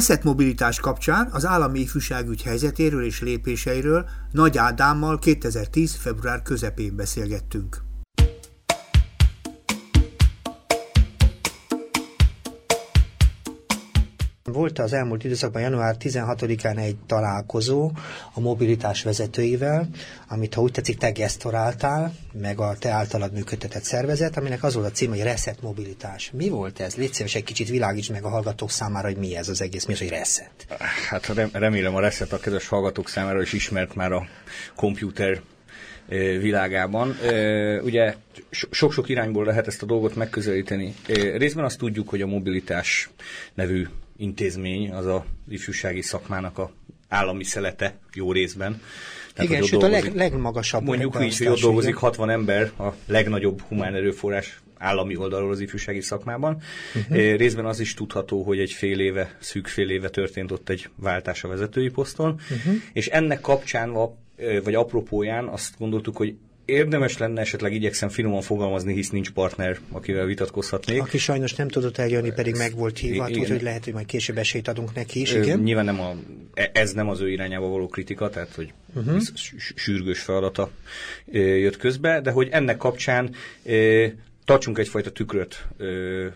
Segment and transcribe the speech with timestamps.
[0.00, 5.94] Reset mobilitás kapcsán az állami ifjúságügy helyzetéről és lépéseiről Nagy Ádámmal 2010.
[5.94, 7.89] február közepén beszélgettünk.
[14.52, 17.90] Volt az elmúlt időszakban január 16-án egy találkozó
[18.34, 19.88] a mobilitás vezetőivel,
[20.28, 24.86] amit ha úgy tetszik, te gesztoráltál, meg a te általad működtetett szervezet, aminek az volt
[24.86, 26.30] a cím, hogy Reset Mobilitás.
[26.34, 26.94] Mi volt ez?
[26.94, 29.92] Légy szíves, egy kicsit világíts meg a hallgatók számára, hogy mi ez az egész, mi
[29.92, 30.66] az, hogy Reset.
[31.08, 34.26] Hát remélem a Reset a kedves hallgatók számára is ismert már a
[34.76, 35.40] komputer
[36.40, 37.16] világában.
[37.82, 38.14] Ugye
[38.70, 40.94] sok-sok irányból lehet ezt a dolgot megközelíteni.
[41.36, 43.10] Részben azt tudjuk, hogy a mobilitás
[43.54, 43.86] nevű
[44.20, 46.70] intézmény az a ifjúsági szakmának a
[47.08, 48.80] állami szelete jó részben.
[49.34, 50.82] Tehát, Igen, sőt a leg, legmagasabb.
[50.82, 56.00] Mondjuk így, hogy ott dolgozik 60 ember, a legnagyobb humán erőforrás állami oldalról az ifjúsági
[56.00, 56.62] szakmában.
[56.94, 57.16] Uh-huh.
[57.36, 61.44] Részben az is tudható, hogy egy fél éve, szűk fél éve történt ott egy váltás
[61.44, 62.74] a vezetői poszton, uh-huh.
[62.92, 63.92] és ennek kapcsán,
[64.64, 66.34] vagy apropóján azt gondoltuk, hogy
[66.70, 71.00] érdemes lenne esetleg igyekszem finoman fogalmazni, hisz nincs partner, akivel vitatkozhatnék.
[71.00, 74.68] Aki sajnos nem tudott eljönni, pedig meg volt hívva, úgyhogy lehet, hogy majd később esélyt
[74.68, 75.32] adunk neki is.
[75.32, 75.58] Igen?
[75.58, 76.14] Nyilván nem a,
[76.54, 79.20] e- ez nem az ő irányába való kritika, tehát hogy uh-huh.
[79.74, 80.70] sürgős feladata
[81.32, 83.34] jött közbe, de hogy ennek kapcsán
[84.44, 85.66] tartsunk egyfajta tükröt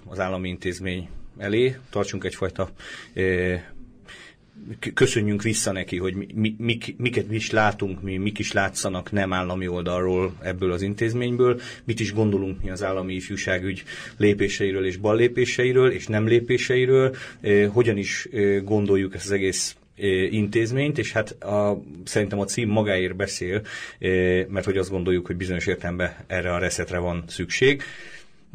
[0.06, 2.70] az állami intézmény elé, tartsunk egyfajta
[4.94, 9.12] köszönjünk vissza neki, hogy mi, mi, mik, miket mi is látunk, mi, mik is látszanak
[9.12, 13.82] nem állami oldalról ebből az intézményből, mit is gondolunk mi az állami ifjúságügy
[14.16, 20.32] lépéseiről és ballépéseiről és nem lépéseiről, eh, hogyan is eh, gondoljuk ezt az egész eh,
[20.32, 23.62] intézményt, és hát a, szerintem a cím magáért beszél,
[23.98, 27.82] eh, mert hogy azt gondoljuk, hogy bizonyos értelemben erre a reszetre van szükség.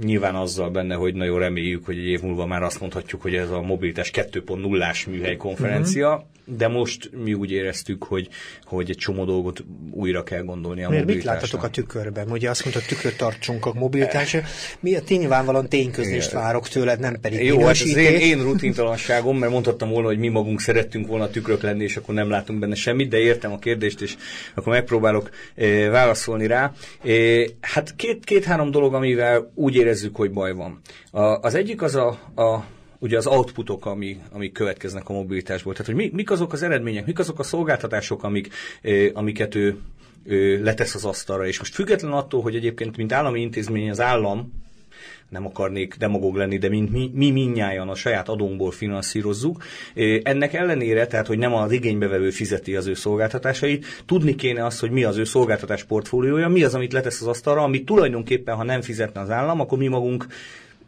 [0.03, 3.49] Nyilván azzal benne, hogy nagyon reméljük, hogy egy év múlva már azt mondhatjuk, hogy ez
[3.49, 8.27] a mobilitás 2.0-ás műhely konferencia, uh-huh de most mi úgy éreztük, hogy,
[8.63, 12.31] hogy egy csomó dolgot újra kell gondolni a Miért Mit láttatok a tükörben?
[12.31, 14.41] Ugye azt mondta, tükröt tartsunk a mobilitásra.
[14.79, 19.51] Mi a nyilvánvalóan tényközlést várok tőled, nem pedig Jó, hát az én, én rutintalanságom, mert
[19.51, 23.09] mondhattam volna, hogy mi magunk szerettünk volna tükrök lenni, és akkor nem látunk benne semmit,
[23.09, 24.15] de értem a kérdést, és
[24.55, 26.73] akkor megpróbálok e, válaszolni rá.
[27.03, 27.11] E,
[27.61, 30.79] hát két, két-három dolog, amivel úgy érezzük, hogy baj van.
[31.11, 32.63] A, az egyik az a, a
[32.99, 35.71] ugye az outputok, ami, amik következnek a mobilitásból.
[35.73, 38.53] Tehát, hogy mi, mik azok az eredmények, mik azok a szolgáltatások, amik,
[39.13, 39.77] amiket ő,
[40.23, 41.47] ő letesz az asztalra.
[41.47, 44.53] És most független attól, hogy egyébként, mint állami intézmény, az állam,
[45.29, 49.63] nem akarnék demagóg lenni, de mint mi, mi minnyáján a saját adónkból finanszírozzuk.
[50.23, 54.91] Ennek ellenére, tehát hogy nem az igénybevevő fizeti az ő szolgáltatásait, tudni kéne azt, hogy
[54.91, 58.81] mi az ő szolgáltatás portfóliója, mi az, amit letesz az asztalra, amit tulajdonképpen, ha nem
[58.81, 60.27] fizetne az állam, akkor mi magunk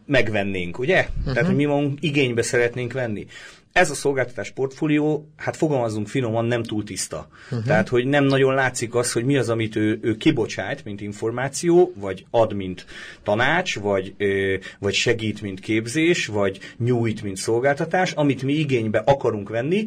[0.06, 1.06] megvennénk, ugye?
[1.10, 1.34] Uh-huh.
[1.34, 3.26] Tehát, hogy mi magunk igénybe szeretnénk venni.
[3.72, 7.28] Ez a szolgáltatás portfólió, hát fogalmazunk finoman, nem túl tiszta.
[7.44, 7.66] Uh-huh.
[7.66, 11.94] Tehát, hogy nem nagyon látszik az, hogy mi az, amit ő, ő kibocsájt, mint információ,
[11.96, 12.86] vagy ad, mint
[13.24, 19.50] tanács, vagy, ö, vagy segít, mint képzés, vagy nyújt, mint szolgáltatás, amit mi igénybe akarunk
[19.50, 19.86] venni,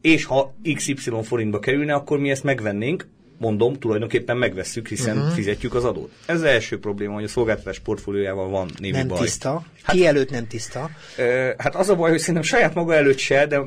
[0.00, 3.08] és ha XY forintba kerülne, akkor mi ezt megvennénk,
[3.38, 5.32] mondom, tulajdonképpen megvesszük, hiszen uh-huh.
[5.32, 6.10] fizetjük az adót.
[6.26, 9.20] Ez az első probléma, hogy a szolgáltatás portfóliójával van némi nem baj.
[9.20, 9.64] tiszta.
[9.82, 10.90] Hát, Ki előtt nem tiszta?
[11.56, 13.62] hát az a baj, hogy szerintem saját maga előtt se, de,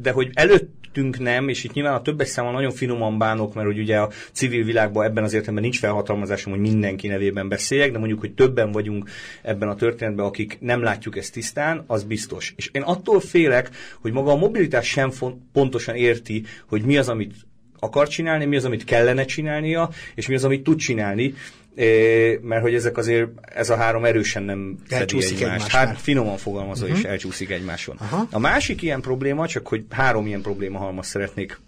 [0.00, 0.80] de hogy előtt
[1.18, 4.64] nem, és itt nyilván a többes számmal nagyon finoman bánok, mert hogy ugye a civil
[4.64, 9.10] világban ebben az értelemben nincs felhatalmazásom, hogy mindenki nevében beszéljek, de mondjuk, hogy többen vagyunk
[9.42, 12.52] ebben a történetben, akik nem látjuk ezt tisztán, az biztos.
[12.56, 13.70] És én attól félek,
[14.00, 15.10] hogy maga a mobilitás sem
[15.52, 17.34] pontosan érti, hogy mi az, amit
[17.82, 21.34] akar csinálni, mi az, amit kellene csinálnia, és mi az, amit tud csinálni,
[22.40, 25.42] mert hogy ezek azért, ez a három erősen nem fedi egymást.
[25.42, 26.98] Egymás hát finoman fogalmazva uh-huh.
[26.98, 27.12] is mhm.
[27.12, 27.96] elcsúszik egymáson.
[27.98, 28.26] Aha.
[28.30, 31.60] A másik ilyen probléma, csak hogy három ilyen probléma halmaz szeretnék,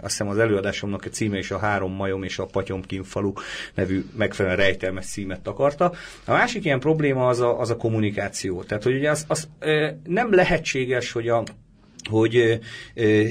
[0.00, 3.32] hiszem az előadásomnak a címe is a három majom és a patyomkin falu
[3.74, 5.92] nevű megfelelően rejtelmes címet akarta.
[6.24, 8.62] A másik ilyen probléma az a, az a kommunikáció.
[8.62, 9.48] Tehát, hogy ugye az, az
[10.04, 11.42] nem lehetséges, hogy a
[12.10, 12.58] hogy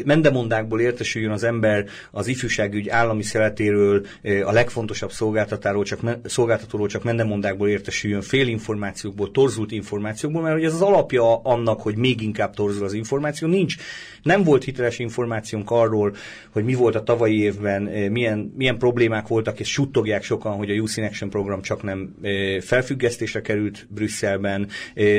[0.05, 4.05] mendemondákból értesüljön az ember az ifjúságügy állami szeletéről,
[4.45, 10.81] a legfontosabb szolgáltatóról csak, szolgáltatóról csak mendemondákból értesüljön, félinformációkból, torzult információkból, mert hogy ez az
[10.81, 13.47] alapja annak, hogy még inkább torzul az információ.
[13.47, 13.75] Nincs,
[14.23, 16.15] nem volt hiteles információnk arról,
[16.49, 17.81] hogy mi volt a tavalyi évben,
[18.11, 22.15] milyen, milyen problémák voltak, és suttogják sokan, hogy a Youth in Action program csak nem
[22.61, 24.67] felfüggesztésre került Brüsszelben,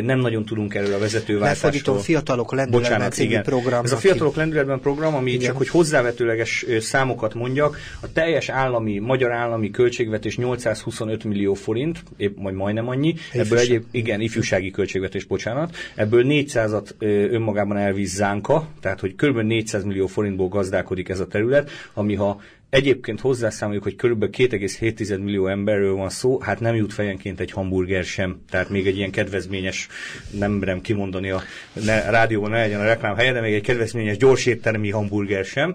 [0.03, 1.71] nem nagyon tudunk erről a vezetőváltástól.
[1.71, 3.85] Lefordítom, fiatalok lendületben program.
[3.85, 5.47] Ez a Fiatalok Lendületben program, ami Igen.
[5.47, 12.37] csak hogy hozzávetőleges számokat mondjak, a teljes állami, magyar állami költségvetés 825 millió forint, épp
[12.37, 13.47] majd majdnem annyi, Ifjúság.
[13.47, 16.91] ebből egyéb, igen, ifjúsági költségvetés, bocsánat, ebből 400-at
[17.31, 19.39] önmagában elvíz Zánka, tehát hogy kb.
[19.39, 22.41] 400 millió forintból gazdálkodik ez a terület, ami ha
[22.73, 24.25] Egyébként hozzászámoljuk, hogy kb.
[24.25, 28.43] 2,7 millió emberről van szó, hát nem jut fejenként egy hamburger sem.
[28.51, 29.89] Tehát még egy ilyen kedvezményes,
[30.31, 31.43] nem merem kimondani a
[31.85, 35.75] ne, rádióban ne legyen a reklám helye, de még egy kedvezményes gyors éttermi hamburger sem.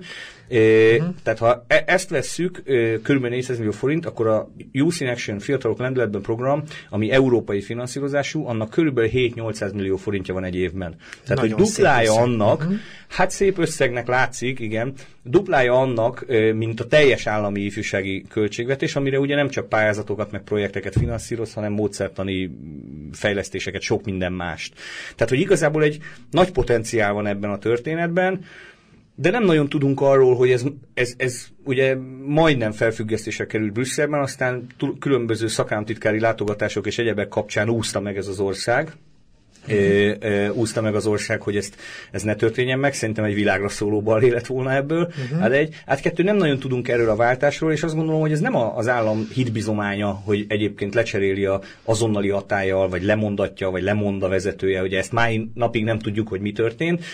[0.50, 1.14] Uh-huh.
[1.24, 2.64] Tehát ha e- ezt vesszük,
[3.04, 3.26] kb.
[3.26, 8.70] 400 millió forint, akkor a Youth in Action Fiatalok Lendületben program, ami európai finanszírozású, annak
[8.70, 9.00] kb.
[9.00, 10.96] 7-800 millió forintja van egy évben.
[11.24, 12.76] Tehát, Nagyon hogy duplája annak, uh-huh.
[13.08, 19.36] hát szép összegnek látszik, igen, duplája annak, mint a teljes állami ifjúsági költségvetés, amire ugye
[19.36, 22.58] nem csak pályázatokat, meg projekteket finanszíroz, hanem módszertani
[23.12, 24.74] fejlesztéseket, sok minden mást.
[25.16, 25.98] Tehát, hogy igazából egy
[26.32, 28.46] nagy potenciál van ebben a történetben,
[29.19, 34.68] de nem nagyon tudunk arról, hogy ez, ez, ez ugye majdnem felfüggesztésre került Brüsszelben, aztán
[35.00, 38.92] különböző szakállamtitkári látogatások és egyebek kapcsán úszta meg ez az ország,
[39.68, 40.58] uh-huh.
[40.58, 41.75] úszta meg az ország, hogy ezt,
[42.12, 42.94] ez ne történjen meg.
[42.94, 45.14] Szerintem egy világra szóló bal lett volna ebből.
[45.24, 45.40] Uh-huh.
[45.40, 48.40] Hát egy, hát kettő nem nagyon tudunk erről a váltásról, és azt gondolom, hogy ez
[48.40, 54.24] nem a, az állam hitbizománya, hogy egyébként lecseréli a azonnali hatállal, vagy lemondatja, vagy lemond
[54.24, 57.06] a vezetője, ugye ezt máj napig nem tudjuk, hogy mi történt,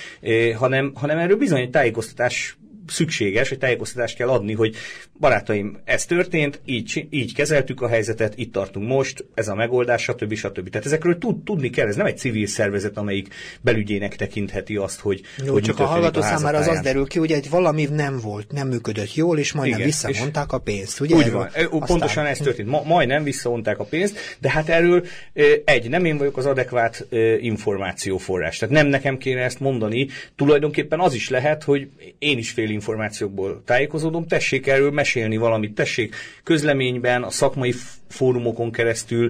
[0.57, 2.57] hanem, hanem erről bizony egy tájékoztatás
[2.88, 4.75] szükséges, hogy tájékoztatást kell adni, hogy
[5.19, 10.33] barátaim, ez történt, így, így kezeltük a helyzetet, itt tartunk most, ez a megoldás, stb.
[10.33, 10.69] stb.
[10.69, 15.21] Tehát ezekről tud, tudni kell, ez nem egy civil szervezet, amelyik belügyének tekintheti azt, hogy,
[15.45, 18.19] Jó, hogy csak a hallgató a számára az az derül ki, hogy egy valami nem
[18.19, 21.00] volt, nem működött jól, és majdnem Igen, visszamondták a pénzt.
[21.00, 21.69] Ugye úgy van, aztán...
[21.69, 22.69] pontosan ez történt.
[22.69, 25.06] Ma, majdnem visszamondták a pénzt, de hát erről
[25.65, 27.07] egy, nem én vagyok az adekvát
[27.39, 28.57] információforrás.
[28.57, 31.89] Tehát nem nekem kéne ezt mondani, tulajdonképpen az is lehet, hogy
[32.19, 37.73] én is fél információkból tájékozódom, tessék erről mesélni valamit, tessék közleményben, a szakmai
[38.13, 39.30] fórumokon keresztül,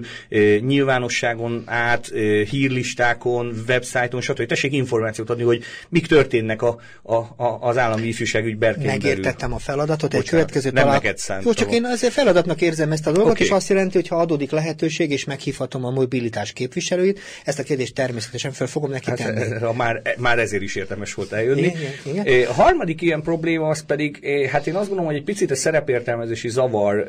[0.60, 2.12] nyilvánosságon át,
[2.50, 4.46] hírlistákon, websájton, stb.
[4.46, 9.54] Tessék információt adni, hogy mik történnek a, a, a, az állami ifjúságügy berkein Megértettem belül.
[9.54, 11.00] a feladatot, Bocsánat, egy következő nem talál...
[11.00, 13.46] neked Jó, csak én azért feladatnak érzem ezt a dolgot, okay.
[13.46, 17.94] és azt jelenti, hogy ha adódik lehetőség, és meghívhatom a mobilitás képviselőit, ezt a kérdést
[17.94, 19.58] természetesen fel fogom neki hát, tenni.
[19.60, 21.72] Ha már, már ezért is érdemes volt eljönni.
[22.04, 22.46] Igen, igen.
[22.46, 26.48] A harmadik ilyen probléma az pedig, hát én azt gondolom, hogy egy picit a szerepértelmezési
[26.48, 27.06] zavar,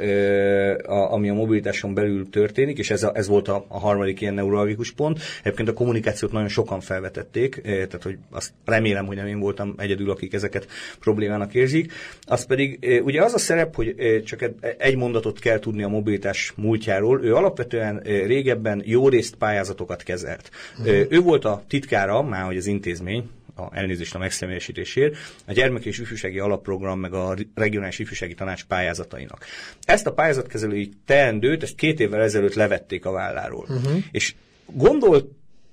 [0.88, 4.33] ami a mobilitás mobilitáson belül történik, és ez, a, ez volt a, a harmadik ilyen
[4.33, 5.19] neurologikus pont.
[5.44, 9.73] Egyébként a kommunikációt nagyon sokan felvetették, eh, tehát hogy azt remélem, hogy nem én voltam
[9.77, 10.67] egyedül, akik ezeket
[11.00, 11.94] problémának érzik.
[12.25, 15.88] Az pedig eh, ugye az a szerep, hogy eh, csak egy mondatot kell tudni a
[15.88, 17.23] mobilitás múltjáról.
[17.23, 20.50] Ő alapvetően régebben jó részt pályázatokat kezelt.
[20.79, 21.06] Uh-huh.
[21.09, 25.15] Ő volt a titkára, már hogy az intézmény, a elnézést a megszemélyesítésért,
[25.45, 29.45] a gyermek és ifjúsági alapprogram, meg a regionális ifjúsági tanács pályázatainak.
[29.81, 33.65] Ezt a pályázatkezelői teendőt, ezt két évvel ezelőtt levették a válláról.
[33.69, 34.03] Uh-huh.
[34.11, 34.35] És
[34.65, 35.25] gondolt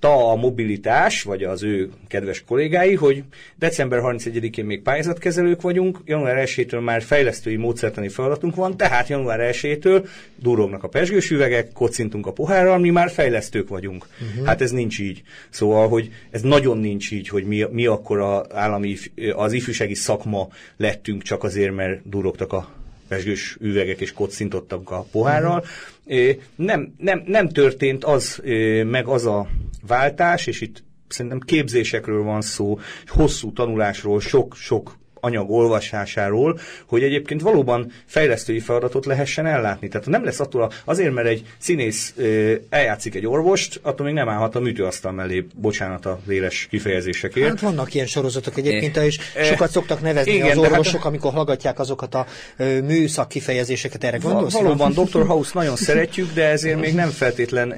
[0.03, 3.23] mondta a mobilitás, vagy az ő kedves kollégái, hogy
[3.55, 10.07] december 31-én még pályázatkezelők vagyunk, január 1-től már fejlesztői módszertani feladatunk van, tehát január 1-től
[10.35, 14.07] durognak a pesgős üvegek, kocintunk a pohárral, mi már fejlesztők vagyunk.
[14.21, 14.45] Uh-huh.
[14.45, 15.21] Hát ez nincs így.
[15.49, 18.95] Szóval, hogy ez nagyon nincs így, hogy mi, mi akkor az állami,
[19.35, 20.47] az ifjúsági szakma
[20.77, 22.69] lettünk csak azért, mert durogtak a
[23.07, 25.63] pesgős üvegek és kocintottak a pohárral.
[26.05, 26.35] Uh-huh.
[26.55, 28.41] Nem, nem, nem történt az
[28.83, 29.47] meg az a
[29.87, 37.91] váltás, és itt szerintem képzésekről van szó, hosszú tanulásról, sok-sok anyag olvasásáról, hogy egyébként valóban
[38.05, 39.87] fejlesztői feladatot lehessen ellátni.
[39.87, 42.15] Tehát nem lesz attól, azért, mert egy színész
[42.69, 47.47] eljátszik egy orvost, attól még nem állhat a műtőasztal mellé, bocsánat a véles kifejezésekért.
[47.47, 51.79] Hát vannak ilyen sorozatok egyébként, és sokat szoktak nevezni igen, az orvosok, hát, amikor hallgatják
[51.79, 52.25] azokat a
[52.83, 54.53] műszak kifejezéseket, erre gondolsz?
[54.53, 55.25] Valóban, Dr.
[55.25, 57.73] House nagyon szeretjük, de ezért még nem feltétlen,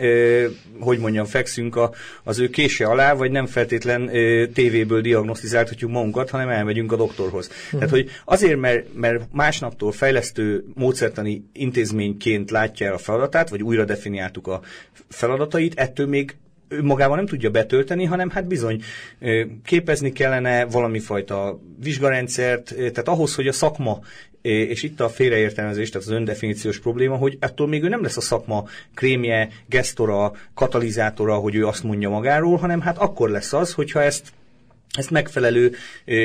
[0.79, 1.91] hogy mondjam, fekszünk a,
[2.23, 4.09] az ő kése alá, vagy nem feltétlen
[4.53, 7.47] tévéből diagnosztizáltatjuk magunkat, hanem elmegyünk a doktorhoz dolgokhoz.
[7.47, 7.79] Uh-huh.
[7.79, 13.85] Tehát, hogy azért, mert, mert másnaptól fejlesztő módszertani intézményként látja el a feladatát, vagy újra
[13.85, 14.61] definiáltuk a
[15.09, 16.35] feladatait, ettől még
[16.81, 18.81] magában nem tudja betölteni, hanem hát bizony
[19.65, 23.99] képezni kellene valami fajta vizsgarendszert, tehát ahhoz, hogy a szakma
[24.41, 28.21] és itt a félreértelmezés, tehát az öndefiníciós probléma, hogy ettől még ő nem lesz a
[28.21, 28.63] szakma
[28.93, 34.31] krémje, gesztora, katalizátora, hogy ő azt mondja magáról, hanem hát akkor lesz az, hogyha ezt
[34.95, 35.75] ezt megfelelő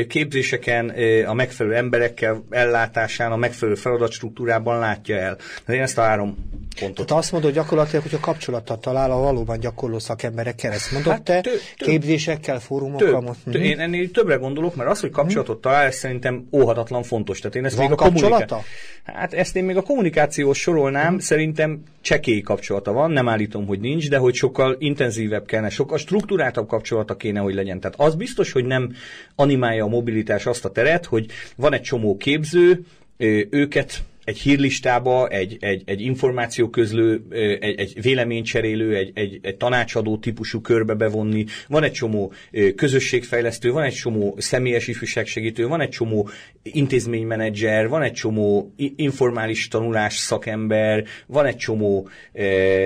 [0.08, 0.92] képzéseken,
[1.26, 5.36] a megfelelő emberekkel ellátásán, a megfelelő feladatstruktúrában látja el.
[5.66, 6.36] De én ezt a három
[6.80, 7.06] pontot.
[7.06, 10.72] Tehát azt mondod gyakorlatilag, hogy a kapcsolatot talál a valóban gyakorló szakemberekkel.
[10.72, 11.40] Ezt mondod hát te?
[11.40, 13.36] Tő, képzésekkel, fórumokkal?
[13.44, 15.62] Több, én ennél többre gondolok, mert az, hogy kapcsolatot hmm.
[15.62, 17.38] talál, ez szerintem óhatatlan fontos.
[17.38, 18.62] Tehát én ezt Van még a kapcsolata?
[19.04, 21.18] Hát ezt én még a kommunikációs sorolnám, hmm.
[21.18, 26.68] szerintem csekély kapcsolata van, nem állítom, hogy nincs, de hogy sokkal intenzívebb kellene, sokkal struktúráltabb
[26.68, 27.80] kapcsolata kéne, hogy legyen.
[27.80, 28.92] Tehát az biztos, hogy nem
[29.34, 31.26] animálja a mobilitás azt a teret, hogy
[31.56, 32.84] van egy csomó képző,
[33.50, 37.22] őket egy hírlistába, egy, egy, egy információközlő,
[37.60, 42.32] egy, egy véleménycserélő, egy, egy, egy tanácsadó típusú körbe bevonni, van egy csomó
[42.76, 46.28] közösségfejlesztő, van egy csomó személyes ifjúságsegítő, van egy csomó
[46.62, 52.08] intézménymenedzser, van egy csomó informális tanulás szakember, van egy csomó,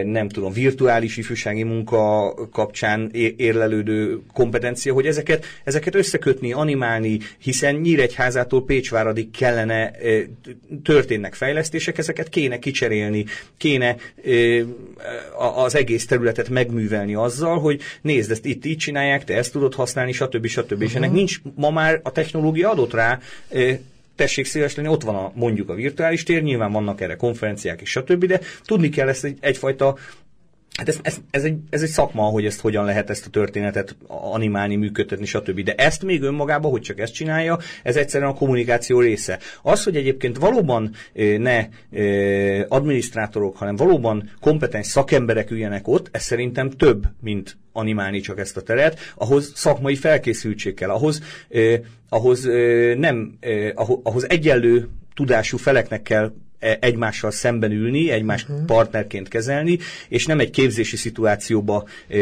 [0.05, 8.65] nem tudom, virtuális ifjúsági munka kapcsán érlelődő kompetencia, hogy ezeket, ezeket összekötni, animálni, hiszen Nyíregyházától
[8.65, 9.91] Pécsváradig kellene
[10.83, 13.25] történnek fejlesztések, ezeket kéne kicserélni,
[13.57, 13.97] kéne
[15.55, 20.13] az egész területet megművelni azzal, hogy nézd, ezt itt így csinálják, te ezt tudod használni,
[20.13, 20.47] stb.
[20.47, 20.73] stb.
[20.73, 20.83] Uh-huh.
[20.83, 21.03] És mhm.
[21.03, 23.21] ennek nincs, ma már a technológia adott rá,
[24.17, 27.91] tessék szíves lenni, ott van a, mondjuk a virtuális tér, nyilván vannak erre konferenciák és
[27.91, 29.97] stb., de tudni kell ezt egy, egyfajta
[30.79, 33.97] Hát ez, ez, ez, egy, ez egy szakma, hogy ezt hogyan lehet ezt a történetet
[34.07, 35.61] animálni, működtetni, stb.
[35.61, 39.39] De ezt még önmagában, hogy csak ezt csinálja, ez egyszerűen a kommunikáció része.
[39.63, 40.95] Az, hogy egyébként valóban
[41.39, 41.67] ne
[42.69, 48.63] adminisztrátorok, hanem valóban kompetens szakemberek üljenek ott, ez szerintem több, mint animálni csak ezt a
[48.63, 53.71] teret, ahhoz szakmai felkészültség kell, ahhoz, eh, ahhoz eh, nem, eh,
[54.03, 56.33] ahhoz egyenlő tudású feleknek kell
[56.81, 58.65] egymással szemben ülni, egymást uh-huh.
[58.65, 59.79] partnerként kezelni,
[60.09, 62.17] és nem egy képzési szituációba e,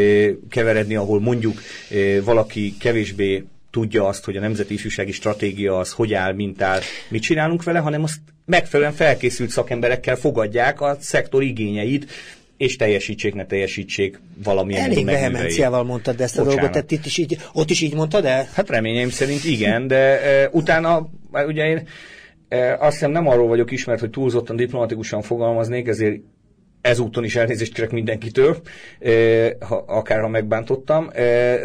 [0.49, 6.13] keveredni, ahol mondjuk e, valaki kevésbé tudja azt, hogy a nemzeti ifjúsági stratégia az hogy
[6.13, 12.11] áll, mint áll, mit csinálunk vele, hanem azt megfelelően felkészült szakemberekkel fogadják a szektor igényeit,
[12.57, 16.55] és teljesítsék, ne teljesítsék valamilyen Elég vehemenciával mondtad ezt a Bocsánat.
[16.55, 18.47] dolgot, tehát itt is így, ott is így mondtad el?
[18.53, 21.87] Hát reményeim szerint igen, de e, utána, ugye én
[22.79, 26.21] azt hiszem nem arról vagyok ismert, hogy túlzottan diplomatikusan fogalmaznék, ezért
[26.83, 28.57] ezúton is elnézést kérek mindenkitől,
[29.59, 31.09] ha, akár ha megbántottam,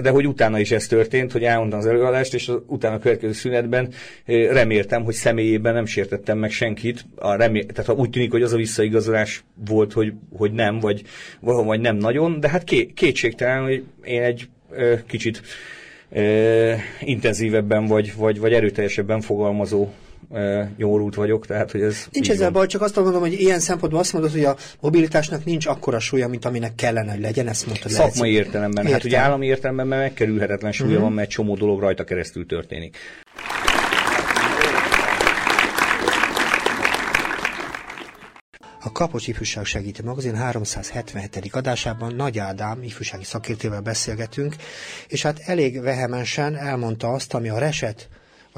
[0.03, 3.33] de hogy utána is ez történt, hogy elmondtam az előadást, és az utána a következő
[3.33, 3.93] szünetben
[4.27, 7.05] reméltem, hogy személyében nem sértettem meg senkit.
[7.17, 11.03] A remé- tehát ha úgy tűnik, hogy az a visszaigazolás volt, hogy, hogy nem, vagy,
[11.41, 14.49] vagy nem nagyon, de hát ké- kétségtelen, hogy én egy
[15.07, 15.43] kicsit
[17.01, 19.89] intenzívebben vagy, vagy, vagy erőteljesebben fogalmazó
[20.77, 22.07] nyomorult vagyok, tehát hogy ez...
[22.11, 25.67] Nincs ezzel baj, csak azt mondom, hogy ilyen szempontból azt mondod, hogy a mobilitásnak nincs
[25.67, 27.91] akkora súlya, mint aminek kellene, hogy legyen, ezt mondtad.
[27.91, 28.47] Szakmai lehet.
[28.47, 28.93] értelemben, Értem.
[28.93, 31.03] hát ugye állami értelemben megkerülhetetlen súlya mm-hmm.
[31.03, 32.97] van, mert csomó dolog rajta keresztül történik.
[38.81, 41.55] A Kapocs Ifjúság Segítő Magazin 377.
[41.55, 44.57] adásában Nagy Ádám ifjúsági szakértővel beszélgetünk,
[45.09, 48.09] és hát elég vehemensen elmondta azt, ami a Reset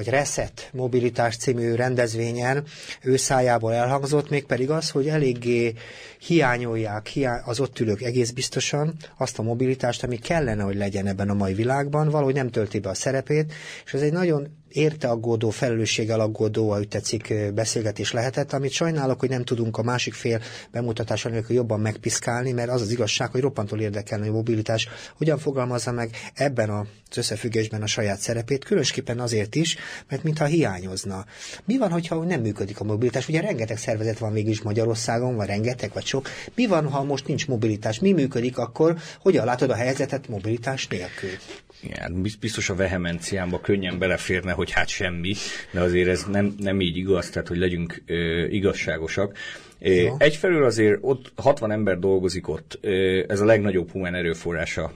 [0.00, 2.64] vagy Reset Mobilitás című rendezvényen
[3.02, 5.74] ő szájából elhangzott, mégpedig az, hogy eléggé
[6.18, 11.28] hiányolják hiá- az ott ülők egész biztosan azt a mobilitást, ami kellene, hogy legyen ebben
[11.30, 13.52] a mai világban, valahogy nem tölti be a szerepét,
[13.84, 19.28] és ez egy nagyon érte aggódó, felelősséggel aggódó, ahogy tetszik, beszélgetés lehetett, amit sajnálok, hogy
[19.28, 23.80] nem tudunk a másik fél bemutatása nélkül jobban megpiszkálni, mert az az igazság, hogy roppantól
[23.80, 29.76] érdekelne a mobilitás hogyan fogalmazza meg ebben az összefüggésben a saját szerepét, különösképpen azért is,
[30.08, 31.24] mert mintha hiányozna.
[31.64, 33.28] Mi van, hogyha nem működik a mobilitás?
[33.28, 36.28] Ugye rengeteg szervezet van végül is Magyarországon, vagy rengeteg, vagy sok.
[36.54, 37.98] Mi van, ha most nincs mobilitás?
[37.98, 38.98] Mi működik akkor?
[39.20, 41.30] Hogyan látod a helyzetet mobilitás nélkül?
[41.82, 45.34] Igen, biztos a vehemenciámba könnyen beleférne, hogy hát semmi,
[45.70, 49.36] de azért ez nem, nem így igaz, tehát hogy legyünk ö, igazságosak.
[49.80, 50.14] Ja.
[50.18, 52.78] Egyfelől azért ott 60 ember dolgozik ott,
[53.28, 54.92] ez a legnagyobb humán erőforrása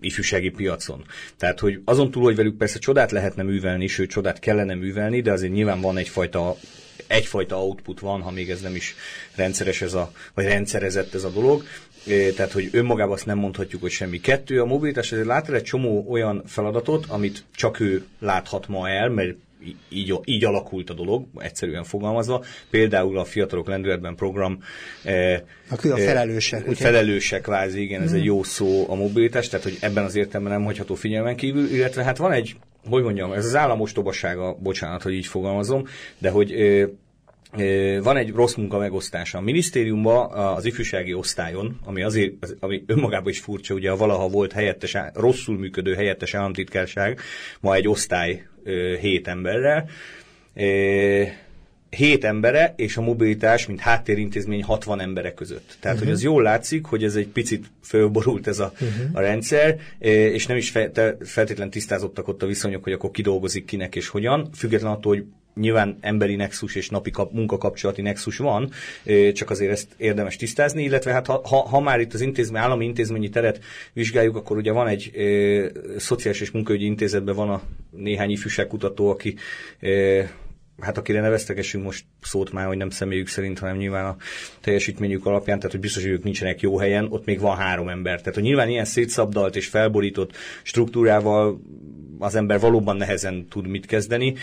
[0.00, 1.04] ifjúsági piacon.
[1.36, 5.32] Tehát, hogy azon túl, hogy velük persze csodát lehetne művelni, sőt, csodát kellene művelni, de
[5.32, 6.56] azért nyilván van egyfajta
[7.06, 8.94] egyfajta output van, ha még ez nem is
[9.34, 11.64] rendszeres ez a, vagy rendszerezett ez a dolog
[12.36, 14.20] tehát hogy önmagában azt nem mondhatjuk, hogy semmi.
[14.20, 18.88] Kettő, a mobilitás azért lát el egy csomó olyan feladatot, amit csak ő láthat ma
[18.88, 19.36] el, mert
[19.88, 22.44] így, így alakult a dolog, egyszerűen fogalmazva.
[22.70, 24.62] Például a Fiatalok Lendületben program
[25.02, 26.66] eh, a a felelősek.
[26.66, 28.14] Eh, felelősek, kvázi, igen, ez mm.
[28.14, 32.04] egy jó szó a mobilitás, tehát hogy ebben az értelemben nem hagyható figyelmen kívül, illetve
[32.04, 32.56] hát van egy,
[32.88, 35.86] hogy mondjam, ez az államos tobasága, bocsánat, hogy így fogalmazom,
[36.18, 36.88] de hogy eh,
[38.02, 39.38] van egy rossz munka megosztása.
[39.38, 44.52] A minisztériumban az ifjúsági osztályon, ami azért, ami önmagában is furcsa, ugye a valaha volt
[44.52, 47.20] helyettes, rosszul működő helyettes államtitkárság,
[47.60, 48.46] ma egy osztály
[49.00, 49.88] hét emberrel,
[51.94, 55.76] hét embere, és a mobilitás, mint háttérintézmény 60 embere között.
[55.80, 55.98] Tehát, uh-huh.
[55.98, 59.08] hogy az jól látszik, hogy ez egy picit fölborult ez a, uh-huh.
[59.12, 63.96] a rendszer, és nem is fe, feltétlen tisztázottak ott a viszonyok, hogy akkor kidolgozik kinek
[63.96, 65.24] és hogyan, független attól, hogy
[65.54, 68.70] nyilván emberi nexus és napi kap, munkakapcsolati nexus van,
[69.32, 72.84] csak azért ezt érdemes tisztázni, illetve hát ha, ha, ha már itt az intézmény, állami
[72.84, 73.60] intézményi teret
[73.92, 79.34] vizsgáljuk, akkor ugye van egy e, szociális és munkaügyi intézetben van a néhány ifjúságkutató, aki
[79.80, 79.88] e,
[80.80, 84.16] hát akire neveztegessünk most szót már, hogy nem személyük szerint, hanem nyilván a
[84.60, 88.18] teljesítményük alapján, tehát hogy biztos, hogy ők nincsenek jó helyen, ott még van három ember.
[88.18, 91.60] Tehát, hogy nyilván ilyen szétszabdalt és felborított struktúrával
[92.24, 94.34] az ember valóban nehezen tud mit kezdeni.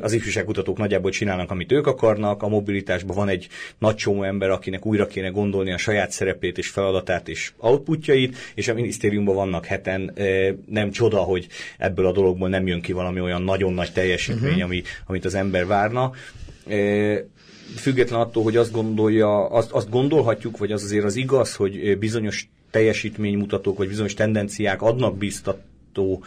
[0.00, 4.86] Az ifjúságkutatók nagyjából csinálnak, amit ők akarnak, a mobilitásban van egy nagy csomó ember, akinek
[4.86, 10.14] újra kéne gondolni a saját szerepét és feladatát és outputjait, és a minisztériumban vannak heten.
[10.66, 11.46] Nem csoda, hogy
[11.78, 14.64] ebből a dologból nem jön ki valami olyan nagyon nagy teljesítmény, uh-huh.
[14.64, 16.12] ami, amit az ember várna
[17.76, 22.48] független attól, hogy azt gondolja, azt, azt gondolhatjuk, vagy az azért az igaz, hogy bizonyos
[22.70, 25.60] teljesítménymutatók, vagy bizonyos tendenciák adnak biztat,
[25.92, 26.24] mutató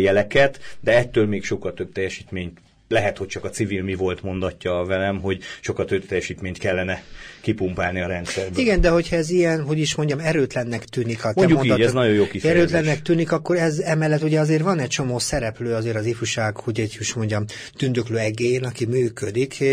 [0.00, 2.58] jeleket, de ettől még sokkal több teljesítményt
[2.88, 7.02] lehet, hogy csak a civil mi volt mondatja velem, hogy sokkal több teljesítményt kellene
[7.44, 8.58] kipumpálni a rendszerből.
[8.58, 11.92] Igen, de hogyha ez ilyen, hogy is mondjam, erőtlennek tűnik a Mondjuk mondatot, így, ez
[11.92, 12.50] nagyon jó kifejezés.
[12.50, 16.80] Erőtlennek tűnik, akkor ez emellett ugye azért van egy csomó szereplő azért az ifjúság, hogy
[16.80, 17.44] egy is mondjam,
[17.76, 19.64] tündöklő egén, aki működik.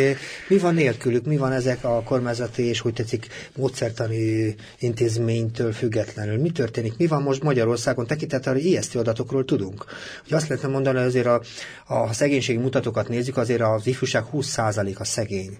[0.47, 6.37] Mi van nélkülük, mi van ezek a kormányzati és hogy tetszik módszertani intézménytől függetlenül?
[6.37, 6.97] Mi történik?
[6.97, 9.85] Mi van most Magyarországon tekintettel, hogy ijesztő adatokról tudunk?
[10.23, 11.41] Hogy azt lehetne mondani, hogy azért a,
[11.87, 15.57] a szegénységi mutatókat nézzük, azért az ifjúság 20%-a szegény.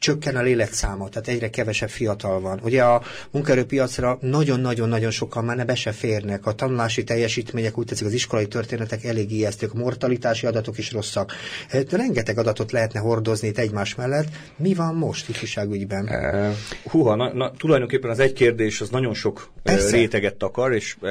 [0.00, 2.60] Csökken a léletszáma, tehát egyre kevesebb fiatal van.
[2.62, 6.46] Ugye a munkaerőpiacra nagyon-nagyon-nagyon sokan már ne be se férnek.
[6.46, 11.32] A tanulási teljesítmények, úgy tetszik, az iskolai történetek elég ijesztők, a mortalitási adatok is rosszak.
[11.70, 14.28] De rengeteg adatot lehetne hordozni itt egymás mellett.
[14.56, 16.04] Mi van most ifjúságügyben?
[16.04, 16.56] Uh,
[16.90, 19.96] húha, na, na, tulajdonképpen az egy kérdés, az nagyon sok Persze.
[19.96, 21.10] réteget takar, és uh,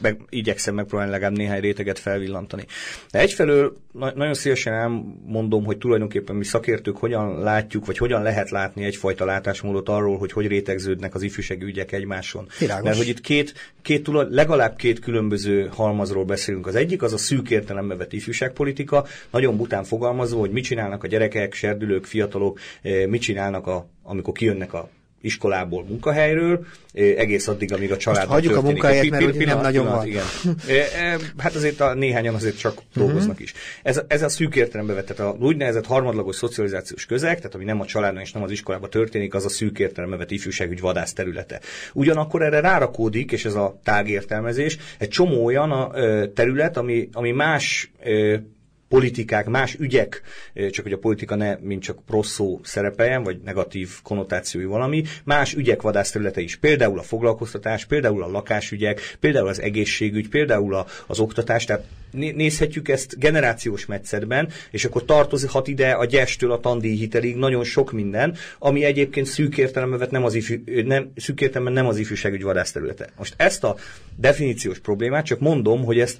[0.00, 2.64] meg, igyekszem megpróbálni legalább néhány réteget felvillantani.
[3.10, 8.50] De egyfelől na, nagyon szívesen elmondom, hogy tulajdonképpen mi szakértők hogyan látjuk, vagy hogyan lehet
[8.50, 12.48] látni egyfajta látásmódot arról, hogy hogy rétegződnek az ifjúsági ügyek egymáson.
[12.58, 12.84] Világos.
[12.84, 16.66] Mert hogy itt két, két tulaj, legalább két különböző halmazról beszélünk.
[16.66, 21.06] Az egyik az a szűk értelembe vett ifjúságpolitika, nagyon bután fogalmazva, hogy mit csinálnak a
[21.06, 24.88] gyerekek, serdülők, fiatalok, eh, mit csinálnak, a, amikor kijönnek a
[25.26, 28.26] iskolából, munkahelyről, egész addig, amíg a család.
[28.26, 30.66] Hagyjuk a munkahelyet, mert pillanat, nem nagyon pillanat, van.
[30.66, 31.20] Igen.
[31.38, 33.04] hát azért a néhányan azért csak uh-huh.
[33.04, 33.52] dolgoznak is.
[33.82, 37.80] Ez, ez a szűk értelembe vett, tehát a úgynevezett harmadlagos szocializációs közeg, tehát ami nem
[37.80, 41.60] a családon és nem az iskolában történik, az a szűk értelembe vett ifjúságügy vadász területe.
[41.92, 45.90] Ugyanakkor erre rárakódik, és ez a tágértelmezés, egy csomó olyan a,
[46.34, 47.90] terület, ami, ami más
[48.88, 50.22] politikák, más ügyek,
[50.70, 55.82] csak hogy a politika ne mint csak prosszó szerepeljen, vagy negatív konnotációi valami, más ügyek
[55.82, 61.64] vadászterülete is, például a foglalkoztatás, például a lakásügyek, például az egészségügy, például a, az oktatás,
[61.64, 67.92] tehát nézhetjük ezt generációs metszetben, és akkor tartozhat ide a gyestől a tandíjhitelig nagyon sok
[67.92, 73.08] minden, ami egyébként szűk értelemben nem az, ifjú, nem, szűk értelemben nem az ifjúságügy vadászterülete.
[73.16, 73.76] Most ezt a
[74.16, 76.18] definíciós problémát csak mondom, hogy ezt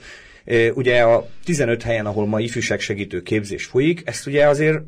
[0.74, 4.78] Ugye a 15 helyen, ahol ma ifjúságsegítő képzés folyik, ezt ugye azért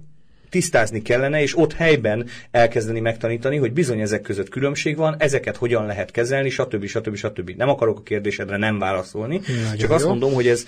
[0.50, 5.86] tisztázni kellene, és ott helyben elkezdeni megtanítani, hogy bizony ezek között különbség van, ezeket hogyan
[5.86, 6.86] lehet kezelni, stb.
[6.86, 7.16] stb.
[7.16, 7.50] stb.
[7.56, 9.94] Nem akarok a kérdésedre nem válaszolni, Nagyon csak jó.
[9.94, 10.66] azt mondom, hogy ez,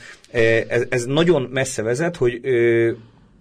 [0.68, 2.40] ez, ez nagyon messze vezet, hogy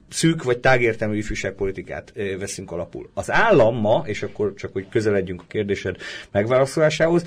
[0.09, 3.09] szűk vagy tágértelmű ifjúságpolitikát veszünk alapul.
[3.13, 5.95] Az állam ma, és akkor csak hogy közeledjünk a kérdésed
[6.31, 7.25] megválaszolásához,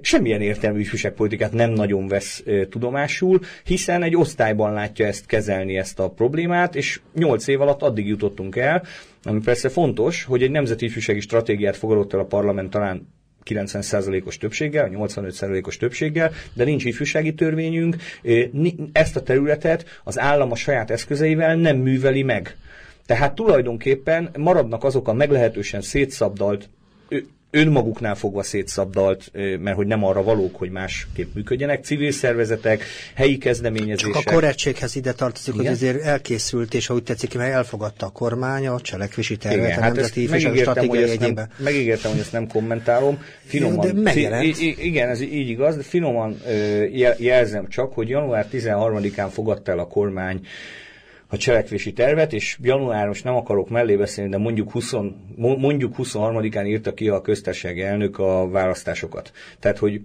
[0.00, 6.10] semmilyen értelmű ifjúságpolitikát nem nagyon vesz tudomásul, hiszen egy osztályban látja ezt kezelni ezt a
[6.10, 8.82] problémát, és nyolc év alatt addig jutottunk el,
[9.22, 13.14] ami persze fontos, hogy egy nemzeti ifjúsági stratégiát fogadott el a parlament talán
[13.46, 17.96] 90%-os többséggel, 85%-os többséggel, de nincs ifjúsági törvényünk.
[18.92, 22.56] Ezt a területet az állam a saját eszközeivel nem műveli meg.
[23.06, 26.68] Tehát tulajdonképpen maradnak azok a meglehetősen szétszabdalt
[27.56, 34.12] önmaguknál fogva szétszabdalt, mert hogy nem arra valók, hogy másképp működjenek, civil szervezetek, helyi kezdeményezések.
[34.12, 35.66] Csak a korrektséghez ide tartozik, Igen?
[35.66, 39.82] hogy ezért elkészült, és ahogy tetszik, mert elfogadta a kormány a cselekvési tervet, Igen, a
[39.82, 41.48] hát nemzeti stratégiai egyében.
[41.58, 43.18] Megígértem, hogy ezt nem kommentálom.
[43.44, 44.42] Finoman, de
[44.78, 46.40] igen, ez így igaz, de finoman
[47.18, 50.40] jelzem csak, hogy január 13-án fogadta el a kormány
[51.28, 54.92] a cselekvési tervet, és január, most nem akarok mellé beszélni, de mondjuk, 20,
[55.36, 59.32] mondjuk 23-án írta ki a köztársasági elnök a választásokat.
[59.60, 60.00] Tehát, hogy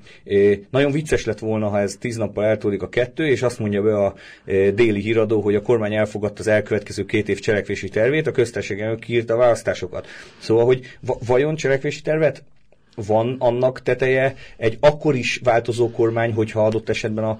[0.69, 3.97] nagyon vicces lett volna, ha ez tíz nappal eltódik a kettő, és azt mondja be
[3.97, 4.13] a
[4.45, 8.99] déli híradó, hogy a kormány elfogadta az elkövetkező két év cselekvési tervét, a köztársasági elnök
[8.99, 10.07] kiírta a választásokat.
[10.39, 12.43] Szóval, hogy vajon cselekvési tervet
[13.07, 17.37] van annak teteje egy akkor is változó kormány, hogyha adott esetben a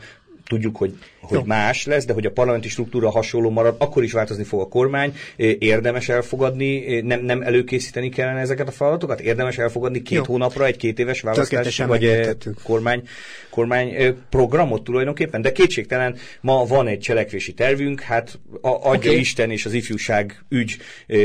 [0.52, 4.44] tudjuk, hogy, hogy más lesz, de hogy a parlamenti struktúra hasonló marad, akkor is változni
[4.44, 5.14] fog a kormány.
[5.60, 9.20] Érdemes elfogadni, nem, nem előkészíteni kellene ezeket a feladatokat?
[9.20, 10.24] Érdemes elfogadni két Jó.
[10.24, 12.30] hónapra egy két éves választás, vagy
[12.64, 13.04] kormány,
[13.50, 15.42] kormány programot tulajdonképpen?
[15.42, 19.20] De kétségtelen ma van egy cselekvési tervünk, hát adja okay.
[19.20, 20.78] Isten és az ifjúság ügy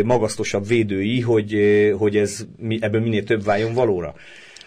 [0.04, 1.56] magasztosabb védői, hogy,
[1.98, 2.46] hogy ez
[2.80, 4.14] ebből minél több váljon valóra.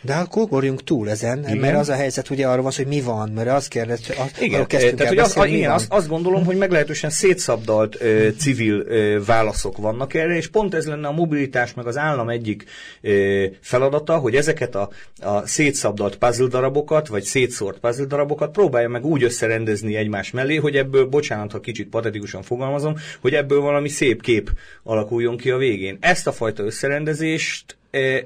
[0.02, 1.58] De akkor ugorjunk túl ezen, igen.
[1.58, 4.68] mert az a helyzet ugye arról van, hogy mi van, mert azt kérdez, az, igen,
[4.68, 9.78] tehát, hogy az, beszélni, igen, azt, azt gondolom, hogy meglehetősen szétszabdalt ö, civil ö, válaszok
[9.78, 12.64] vannak erre, és pont ez lenne a mobilitás meg az állam egyik
[13.02, 14.90] ö, feladata, hogy ezeket a,
[15.22, 20.76] a szétszabdalt puzzle darabokat, vagy szétszórt puzzle darabokat próbálja meg úgy összerendezni egymás mellé, hogy
[20.76, 24.52] ebből, bocsánat, ha kicsit patetikusan fogalmazom, hogy ebből valami szép kép
[24.84, 25.98] alakuljon ki a végén.
[26.00, 27.78] Ezt a fajta összerendezést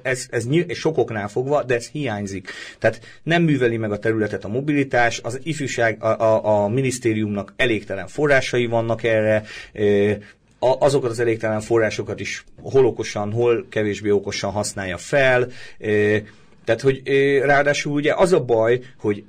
[0.01, 2.51] ez, ez nyilv, sokoknál fogva, de ez hiányzik.
[2.79, 8.07] Tehát nem műveli meg a területet a mobilitás, az ifjúság, a, a, a minisztériumnak elégtelen
[8.07, 9.43] forrásai vannak erre,
[10.59, 15.47] azokat az elégtelen forrásokat is hol okosan, hol kevésbé okosan használja fel,
[16.65, 17.01] tehát, hogy
[17.41, 19.23] ráadásul ugye az a baj, hogy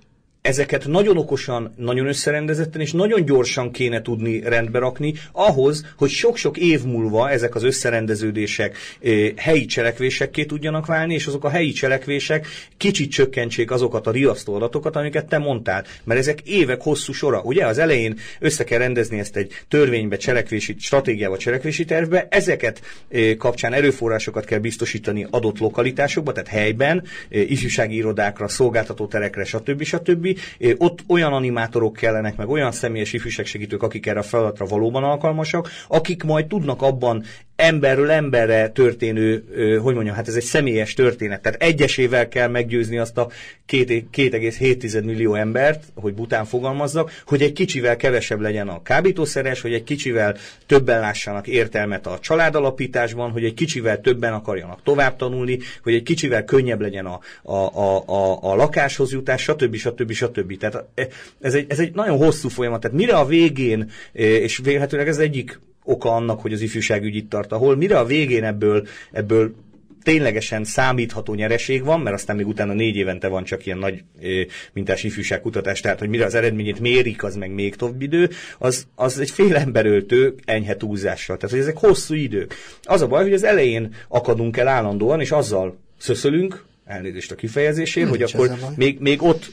[0.44, 6.56] ezeket nagyon okosan, nagyon összerendezetten és nagyon gyorsan kéne tudni rendbe rakni, ahhoz, hogy sok-sok
[6.56, 12.46] év múlva ezek az összerendeződések eh, helyi cselekvésekké tudjanak válni, és azok a helyi cselekvések
[12.76, 15.84] kicsit csökkentsék azokat a riasztó adatokat, amiket te mondtál.
[16.04, 17.40] Mert ezek évek hosszú sora.
[17.40, 23.34] Ugye az elején össze kell rendezni ezt egy törvénybe, cselekvési, stratégiába, cselekvési tervbe, ezeket eh,
[23.34, 29.82] kapcsán erőforrásokat kell biztosítani adott lokalitásokba, tehát helyben, eh, ifjúsági irodákra, szolgáltatóterekre, stb.
[29.82, 30.32] stb
[30.76, 36.22] ott olyan animátorok kellenek, meg olyan személyes ifjúságsegítők, akik erre a feladatra valóban alkalmasak, akik
[36.22, 37.24] majd tudnak abban
[37.56, 39.44] emberről emberre történő,
[39.82, 41.42] hogy mondjam, hát ez egy személyes történet.
[41.42, 43.28] Tehát egyesével kell meggyőzni azt a
[43.68, 49.84] 2,7 millió embert, hogy bután fogalmazzak, hogy egy kicsivel kevesebb legyen a kábítószeres, hogy egy
[49.84, 50.36] kicsivel
[50.66, 56.44] többen lássanak értelmet a családalapításban, hogy egy kicsivel többen akarjanak tovább tanulni, hogy egy kicsivel
[56.44, 59.74] könnyebb legyen a, a, a, a, a lakáshoz jutás, stb.
[59.76, 60.12] stb.
[60.12, 60.58] stb.
[60.58, 60.84] Tehát
[61.40, 62.80] ez egy, ez egy nagyon hosszú folyamat.
[62.80, 67.52] Tehát mire a végén, és vélhetőleg ez egyik oka annak, hogy az ifjúságügy itt tart,
[67.52, 69.54] ahol mire a végén ebből, ebből
[70.04, 74.04] ténylegesen számítható nyereség van, mert aztán még utána négy évente van csak ilyen nagy
[74.72, 79.18] mintás ifjúságkutatás, tehát hogy mire az eredményét mérik, az meg még több idő, az, az
[79.18, 81.36] egy fél emberöltő enyhe túlzással.
[81.36, 82.54] Tehát, hogy ezek hosszú idők.
[82.82, 88.08] Az a baj, hogy az elején akadunk el állandóan, és azzal szöszölünk, elnézést a kifejezésért,
[88.08, 89.52] hogy akkor még, még ott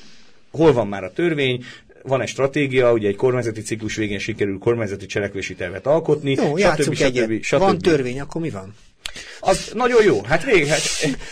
[0.51, 1.63] hol van már a törvény,
[2.03, 6.31] van egy stratégia, ugye egy kormányzati ciklus végén sikerül kormányzati cselekvési tervet alkotni.
[6.31, 6.93] Jó, stb.
[6.93, 6.95] stb.
[6.95, 7.43] Stb.
[7.43, 7.59] stb.
[7.59, 8.73] Van törvény, akkor mi van?
[9.43, 10.21] Az nagyon jó.
[10.23, 10.81] Hát rég, hát,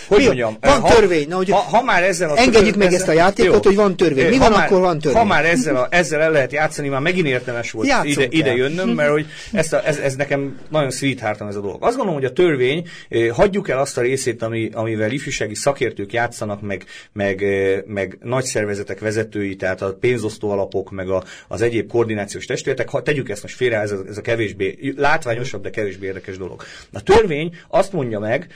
[0.07, 0.57] hogy Mi, mondjam.
[0.61, 1.27] Van ha, törvény.
[1.27, 3.59] Na, hogy ha, ha, már ezzel a engedjük meg ezt a játékot, jó.
[3.69, 4.29] hogy van törvény.
[4.29, 5.21] Mi ha van, már, akkor van törvény.
[5.21, 8.89] Ha már ezzel, a, ezzel el lehet játszani, már megint értelmes volt ide, ide jönnöm,
[8.89, 11.83] mert hogy ezt a, ez, ez, nekem nagyon sweetheartom ez a dolog.
[11.83, 16.13] Azt gondolom, hogy a törvény, eh, hagyjuk el azt a részét, ami, amivel ifjúsági szakértők
[16.13, 21.61] játszanak, meg, meg, eh, meg nagy szervezetek vezetői, tehát a pénzosztó alapok, meg a, az
[21.61, 25.69] egyéb koordinációs testületek, ha tegyük ezt most félre, ez a, ez a kevésbé látványosabb, de
[25.69, 26.63] kevésbé érdekes dolog.
[26.93, 28.47] A törvény azt mondja meg,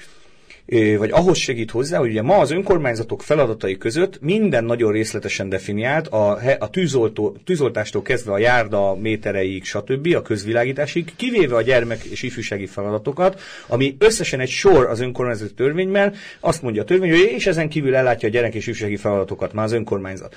[0.97, 6.07] vagy ahhoz segít hozzá, hogy ugye ma az önkormányzatok feladatai között minden nagyon részletesen definiált,
[6.07, 12.23] a, a tűzoltó, tűzoltástól kezdve a járda métereig, stb., a közvilágításig, kivéve a gyermek és
[12.23, 17.47] ifjúsági feladatokat, ami összesen egy sor az önkormányzati törvényben, azt mondja a törvény, hogy és
[17.47, 20.35] ezen kívül ellátja a gyerek és ifjúsági feladatokat már az önkormányzat.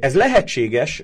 [0.00, 1.02] Ez lehetséges,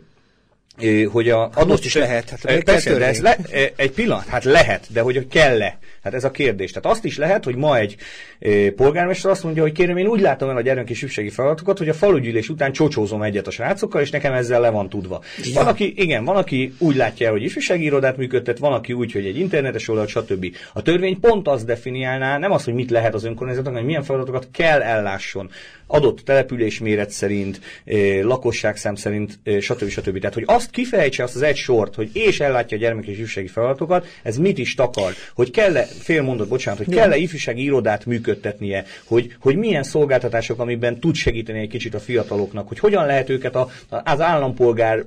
[1.13, 2.31] hogy a hát most is lehet.
[2.31, 3.37] Hát persze, de ez le,
[3.77, 5.79] egy pillanat, hát lehet, de hogy kell-e?
[6.07, 6.71] Hát ez a kérdés.
[6.71, 7.97] Tehát azt is lehet, hogy ma egy
[8.39, 11.79] e, polgármester azt mondja, hogy kérem, én úgy látom el a gyermek és ügységi feladatokat,
[11.79, 15.23] hogy a falugyűlés után csocsózom egyet a srácokkal, és nekem ezzel le van tudva.
[15.43, 15.53] Ja.
[15.55, 19.13] Van, aki, igen, van, aki úgy látja el, hogy ifjúsági irodát működtet, van, aki úgy,
[19.13, 20.57] hogy egy internetes oldalt, stb.
[20.73, 24.49] A törvény pont azt definiálná, nem az, hogy mit lehet az önkormányzatnak, hanem milyen feladatokat
[24.53, 25.51] kell ellásson
[25.87, 29.89] adott település méret szerint, e, lakosságszám szerint, stb.
[29.89, 30.19] stb.
[30.19, 33.13] Tehát, hogy azt azt kifejtse azt az egy sort, hogy és ellátja a gyermek és
[33.13, 38.07] ifjúsági feladatokat, ez mit is takar, hogy kell-e, fél mondat, bocsánat, hogy kell-e ifjúsági irodát
[38.07, 43.29] működtetnie, hogy, hogy milyen szolgáltatások, amiben tud segíteni egy kicsit a fiataloknak, hogy hogyan lehet
[43.29, 45.05] őket a, az állampolgár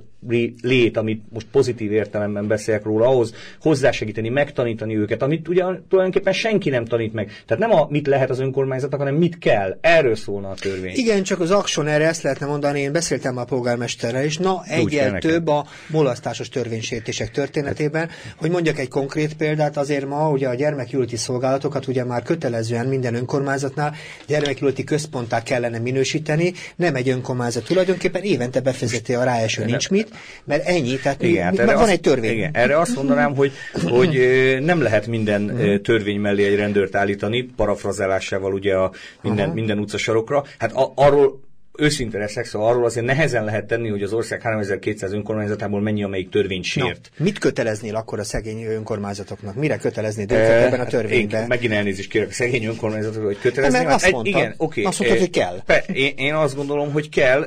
[0.62, 6.70] lét, amit most pozitív értelemben beszélek róla, ahhoz hozzásegíteni, megtanítani őket, amit ugye tulajdonképpen senki
[6.70, 7.30] nem tanít meg.
[7.46, 9.78] Tehát nem a mit lehet az önkormányzatnak, hanem mit kell.
[9.80, 10.92] Erről szólna a törvény.
[10.94, 15.18] Igen, csak az akson erre ezt lehetne mondani, én beszéltem a polgármesterrel is, na egyel
[15.18, 21.16] több a mulasztásos törvénysértések történetében, hogy mondjak egy konkrét példát, azért ma ugye a gyermekülti
[21.16, 23.94] szolgálatokat ugye már kötelezően minden önkormányzatnál
[24.26, 30.09] gyermekülti központtá kellene minősíteni, nem egy önkormányzat tulajdonképpen évente befizeti a ráeső nincs mit,
[30.44, 32.30] mert ennyi, tehát igen, mi, hát van azt, egy törvény.
[32.30, 33.52] Igen, erre azt mondanám, hogy,
[33.84, 34.18] hogy
[34.60, 38.92] nem lehet minden törvény mellé egy rendőrt állítani, parafrazálásával ugye a
[39.22, 39.54] minden, Aha.
[39.54, 40.44] minden utcasarokra.
[40.58, 41.40] Hát a, arról
[41.80, 46.28] őszinte leszek, szóval arról azért nehezen lehet tenni, hogy az ország 3200 önkormányzatából mennyi, amelyik
[46.28, 47.10] törvényt sért.
[47.16, 49.54] No, mit köteleznél akkor a szegény önkormányzatoknak?
[49.54, 51.40] Mire köteleznéd őket e, ebben a törvényben?
[51.40, 53.78] Én megint elnézést kérek a szegény önkormányzatoknak, hogy kötelezni.
[53.78, 55.62] Mert azt mondtad, igen, okay, azt mondtad, hogy kell.
[55.66, 57.42] Pe, én, én azt gondolom, hogy kell,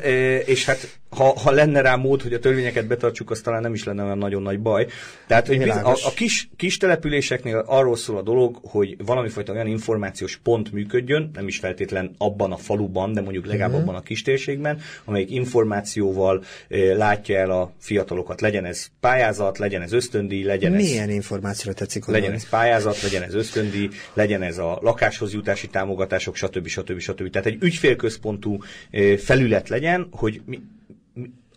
[0.46, 3.84] és hát ha, ha lenne rá mód, hogy a törvényeket betartsuk, az talán nem is
[3.84, 4.88] lenne olyan nagyon nagy baj.
[5.28, 9.68] Tehát, hogy a, a kis, kis településeknél arról szól a dolog, hogy valami fajta olyan
[9.68, 13.84] információs pont működjön, nem is feltétlen abban a faluban, de mondjuk legalább uh-huh.
[13.84, 18.42] abban a kis térségben, amelyik információval e, látja el a fiatalokat.
[18.42, 20.92] Legyen ez pályázat, legyen ez ösztöndíj, legyen Milyen ez...
[20.92, 26.36] Milyen információra tetszik Legyen ez pályázat, legyen ez ösztöndíj, legyen ez a lakáshoz jutási támogatások,
[26.36, 26.68] stb.
[26.68, 27.00] stb.
[27.00, 27.30] stb.
[27.30, 30.62] Tehát egy ügyfélközpontú e, felület legyen, hogy mi,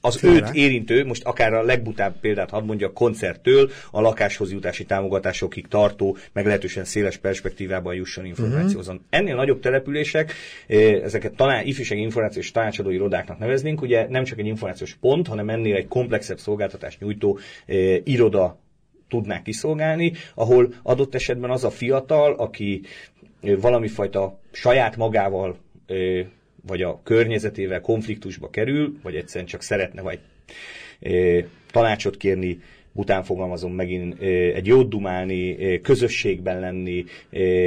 [0.06, 0.34] az Főle.
[0.34, 6.16] őt érintő, most akár a legbutább példát hadd mondja, koncerttől a lakáshoz jutási támogatásokig tartó,
[6.32, 8.88] meglehetősen széles perspektívában jusson információhoz.
[8.88, 9.02] Uh-huh.
[9.10, 10.32] Ennél nagyobb települések,
[10.66, 15.48] eh, ezeket talán ifjúsági információs tanácsadó irodáknak neveznénk, ugye nem csak egy információs pont, hanem
[15.48, 18.58] ennél egy komplexebb szolgáltatást nyújtó eh, iroda
[19.08, 22.80] tudnák kiszolgálni, ahol adott esetben az a fiatal, aki
[23.42, 25.64] eh, valami fajta saját magával
[26.66, 30.18] vagy a környezetével konfliktusba kerül, vagy egyszerűen csak szeretne vagy
[31.00, 31.10] e,
[31.70, 32.58] tanácsot kérni,
[32.96, 34.20] után fogalmazom megint
[34.54, 37.04] egy jót dumálni, közösségben lenni,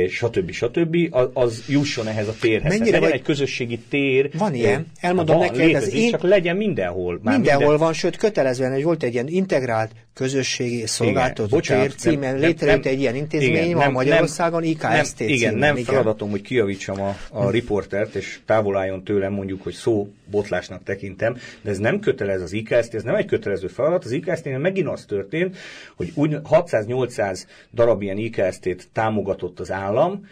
[0.09, 0.51] stb.
[0.51, 0.97] stb.
[1.33, 2.71] az jusson ehhez a térhez.
[2.71, 3.19] Mennyire legyen vagy...
[3.19, 4.29] egy közösségi tér.
[4.37, 6.09] Van ilyen, elmondom van, neked, ez én...
[6.09, 7.19] csak legyen mindenhol.
[7.23, 7.85] Már mindenhol minden...
[7.85, 13.15] van, sőt kötelezően, hogy volt egy ilyen integrált közösségi szolgáltató tér címen létrejött egy ilyen
[13.15, 15.85] intézmény, igen, van nem, Magyarországon, IKST nem, Igen, nem igen.
[15.85, 17.49] feladatom, hogy kiavítsam a, a hm.
[17.49, 22.53] riportert, és távol álljon tőlem mondjuk, hogy szó botlásnak tekintem, de ez nem kötelez az
[22.53, 25.57] IKST, ez nem egy kötelező feladat, az IKST-nél megint az történt,
[25.95, 30.27] hogy úgy 600-800 darab ilyen IKST-t támogatott az állam,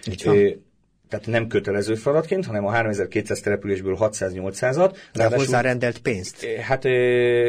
[1.09, 4.97] tehát nem kötelező feladatként, hanem a 3200 településből 600-800-at.
[5.13, 6.45] De hozzárendelt pénzt?
[6.45, 6.83] Hát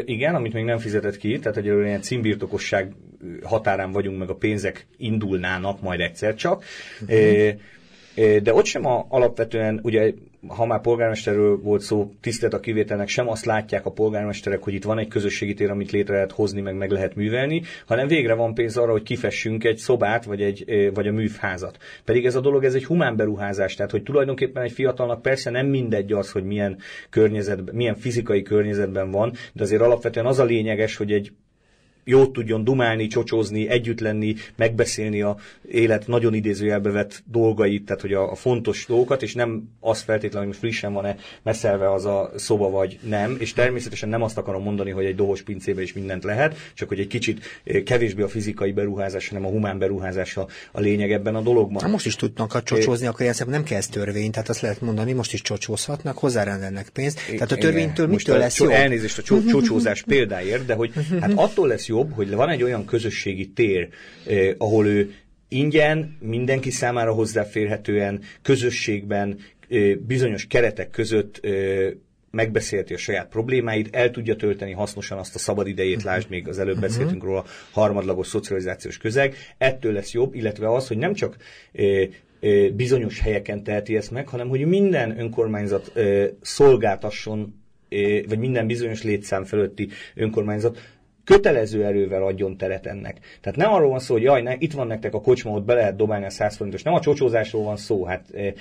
[0.05, 2.93] igen, amit még nem fizetett ki, tehát egy ilyen címbirtokosság
[3.43, 6.65] határán vagyunk, meg a pénzek indulnának majd egyszer csak.
[7.01, 7.55] Uh-huh.
[8.43, 10.13] De ott sem a, alapvetően, ugye
[10.47, 14.85] ha már polgármesterről volt szó, tisztelt a kivételnek, sem azt látják a polgármesterek, hogy itt
[14.85, 18.55] van egy közösségi tér, amit létre lehet hozni, meg meg lehet művelni, hanem végre van
[18.55, 21.79] pénz arra, hogy kifessünk egy szobát, vagy, egy, vagy a művházat.
[22.05, 25.67] Pedig ez a dolog, ez egy humán beruházás, tehát hogy tulajdonképpen egy fiatalnak persze nem
[25.67, 26.79] mindegy az, hogy milyen
[27.11, 31.33] környezetben, milyen fizikai környezetben van, de azért alapvetően az a lényeges, hogy egy
[32.09, 35.37] jót tudjon dumálni, csocsózni, együtt lenni, megbeszélni a
[35.71, 40.49] élet nagyon idézőjelbe vett dolgait, tehát hogy a, a fontos dolgokat, és nem az feltétlenül,
[40.49, 44.91] hogy frissen van-e meszelve az a szoba, vagy nem, és természetesen nem azt akarom mondani,
[44.91, 48.73] hogy egy dohos pincébe is mindent lehet, csak hogy egy kicsit eh, kevésbé a fizikai
[48.73, 51.83] beruházás, hanem a humán beruházás a, a lényeg ebben a dologban.
[51.83, 54.61] Ha most is tudnak a csocsózni, é, akkor ilyen nem kell ez törvény, tehát azt
[54.61, 57.21] lehet mondani, most is csocsózhatnak, hozzárendelnek pénzt.
[57.27, 58.69] Tehát a törvénytől mitől lesz jó?
[58.69, 62.85] Elnézést a csocsózás példáért, de hogy hát attól lesz jó, jobb, hogy van egy olyan
[62.85, 63.89] közösségi tér,
[64.27, 65.15] eh, ahol ő
[65.49, 71.91] ingyen, mindenki számára hozzáférhetően, közösségben, eh, bizonyos keretek között eh,
[72.31, 76.59] megbeszélti a saját problémáit, el tudja tölteni hasznosan azt a szabad idejét, lásd még az
[76.59, 76.85] előbb mhm.
[76.85, 81.37] beszéltünk róla, harmadlagos szocializációs közeg, ettől lesz jobb, illetve az, hogy nem csak
[81.73, 82.09] eh,
[82.41, 87.57] eh, bizonyos helyeken teheti ezt meg, hanem hogy minden önkormányzat eh, szolgáltasson,
[88.29, 90.79] vagy minden bizonyos létszám fölötti önkormányzat
[91.29, 93.19] kötelező erővel adjon teret ennek.
[93.41, 95.75] Tehát nem arról van szó, hogy jaj, ne, itt van nektek a kocsma, ott be
[95.75, 96.83] lehet dobálni a 100 forintos.
[96.83, 98.53] Nem a csocsózásról van szó, hát e,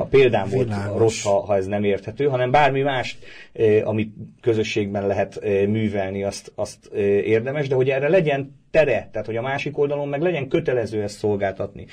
[0.00, 3.18] a példám volt rossz, ha, ha ez nem érthető, hanem bármi más,
[3.52, 6.86] e, amit közösségben lehet e, művelni, azt, azt
[7.24, 11.18] érdemes, de hogy erre legyen tere, tehát hogy a másik oldalon meg legyen kötelező ezt
[11.18, 11.86] szolgáltatni.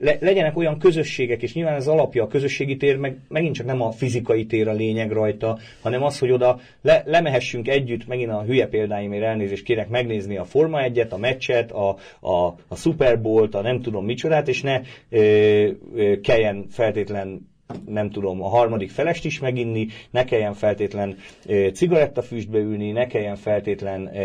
[0.00, 3.82] Le, legyenek olyan közösségek, és nyilván ez alapja a közösségi tér, meg megint csak nem
[3.82, 8.42] a fizikai tér a lényeg rajta, hanem az, hogy oda le, lemehessünk együtt, megint a
[8.42, 13.54] hülye példáimért elnézést kérek megnézni a Forma 1-et, a meccset, a, a, a Super Bowl-t,
[13.54, 17.52] a nem tudom micsodát, és ne ö, ö, kelljen feltétlen
[17.86, 23.36] nem tudom, a harmadik felest is meginni, ne kelljen feltétlen e, cigarettafüstbe ülni, ne kelljen
[23.36, 24.22] feltétlen e,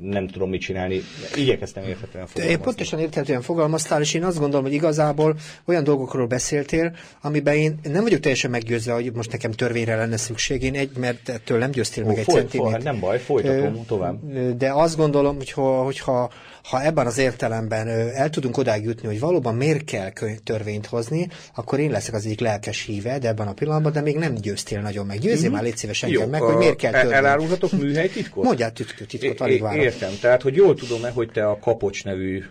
[0.00, 1.00] nem tudom mit csinálni.
[1.36, 2.58] Igyekeztem érthetően fogalmazni.
[2.58, 6.92] Én pontosan érthetően fogalmaztál, és én azt gondolom, hogy igazából olyan dolgokról beszéltél,
[7.22, 10.62] amiben én nem vagyok teljesen meggyőzve, hogy most nekem törvényre lenne szükség.
[10.62, 12.84] Én egy, mert ettől nem győztél Ó, meg egy centimétert.
[12.84, 14.32] Nem baj, folytatom tovább.
[14.56, 16.30] De azt gondolom, hogy hogyha
[16.68, 20.10] ha ebben az értelemben el tudunk odáig jutni, hogy valóban miért kell
[20.44, 24.16] törvényt hozni, akkor én leszek az egyik lelkes híve, de ebben a pillanatban, de még
[24.16, 25.18] nem győztél nagyon meg.
[25.18, 25.52] Győzzél mm-hmm.
[25.52, 27.14] már légy szíves engem meg, hogy miért kell e- törvényt.
[27.14, 28.44] Elárulhatok műhelytitkot?
[28.44, 29.80] Mondjál titkot, alig várom.
[29.80, 32.44] Értem, tehát hogy jól tudom-e, hogy te a Kapocs nevű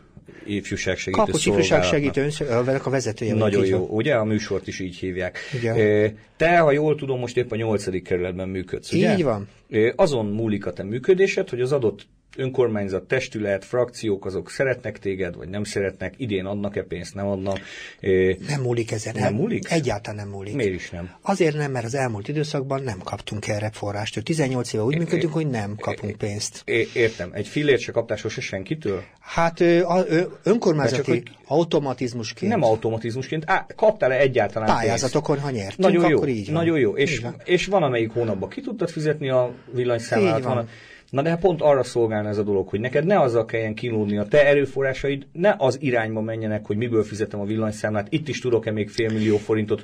[0.46, 2.30] ifjúság segítő ifjúság segítő,
[2.84, 3.34] a vezetője.
[3.34, 4.16] Nagyon jó, ugye?
[4.16, 5.38] A műsort is így hívják.
[5.54, 6.18] Igen.
[6.38, 9.14] Te, ha jól tudom, most épp a nyolcadik kerületben működsz, ugye?
[9.14, 9.48] Így van.
[9.96, 15.50] Azon múlik a te működésed, hogy az adott önkormányzat, testület, frakciók, azok szeretnek téged, vagy
[15.50, 17.60] nem szeretnek, idén adnak-e pénzt, nem adnak.
[18.48, 19.14] Nem múlik ezen.
[19.18, 19.72] Nem múlik?
[19.72, 20.56] Egyáltalán nem múlik.
[20.56, 21.12] Miért is nem?
[21.22, 24.24] Azért nem, mert az elmúlt időszakban nem kaptunk erre forrást.
[24.24, 26.64] 18 éve úgy működünk, hogy nem kapunk pénzt.
[26.94, 27.30] Értem.
[27.34, 29.04] Egy fillért se kaptál sose senkitől?
[29.20, 29.60] Hát
[30.44, 32.52] önkormányzati hogy automatizmusként.
[32.52, 33.44] Nem automatizmusként.
[33.48, 35.50] Á, kaptál-e egyáltalán Pályázatokon, pénzt?
[35.50, 36.56] ha nyertünk, nagyon jó, akkor így van.
[36.56, 36.96] Nagyon jó.
[36.96, 40.44] És, és van, amelyik hónapban ki tudtad fizetni a villanyszámlát?
[40.44, 40.56] Van.
[40.56, 40.68] van.
[41.14, 44.18] Na de hát pont arra szolgálna ez a dolog, hogy neked ne azzal kelljen kínlódni,
[44.18, 48.72] a te erőforrásaid ne az irányba menjenek, hogy miből fizetem a villanyszámlát, itt is tudok-e
[48.72, 49.84] még fél millió forintot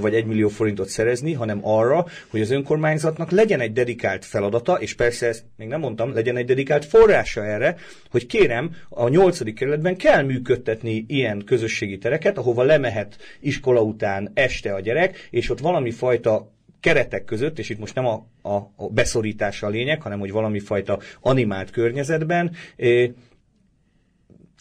[0.00, 4.94] vagy egy millió forintot szerezni, hanem arra, hogy az önkormányzatnak legyen egy dedikált feladata, és
[4.94, 7.76] persze ezt még nem mondtam, legyen egy dedikált forrása erre,
[8.10, 14.74] hogy kérem, a nyolcadik kerületben kell működtetni ilyen közösségi tereket, ahova lemehet iskola után este
[14.74, 18.88] a gyerek, és ott valami fajta keretek között, és itt most nem a, a, a
[18.88, 22.50] beszorítás a lényeg, hanem hogy valami fajta animált környezetben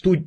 [0.02, 0.20] tud,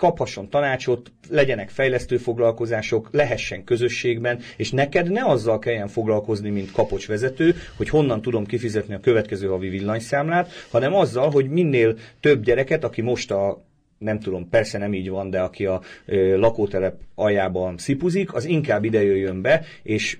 [0.00, 7.06] kaphasson tanácsot, legyenek fejlesztő foglalkozások, lehessen közösségben, és neked ne azzal kelljen foglalkozni, mint kapocs
[7.06, 12.84] vezető, hogy honnan tudom kifizetni a következő havi villanyszámlát, hanem azzal, hogy minél több gyereket,
[12.84, 13.64] aki most a
[13.98, 18.84] nem tudom, persze nem így van, de aki a ö, lakótelep aljában szipuzik, az inkább
[18.84, 20.18] ide jöjjön be, és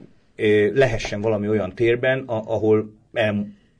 [0.74, 2.92] lehessen valami olyan térben, ahol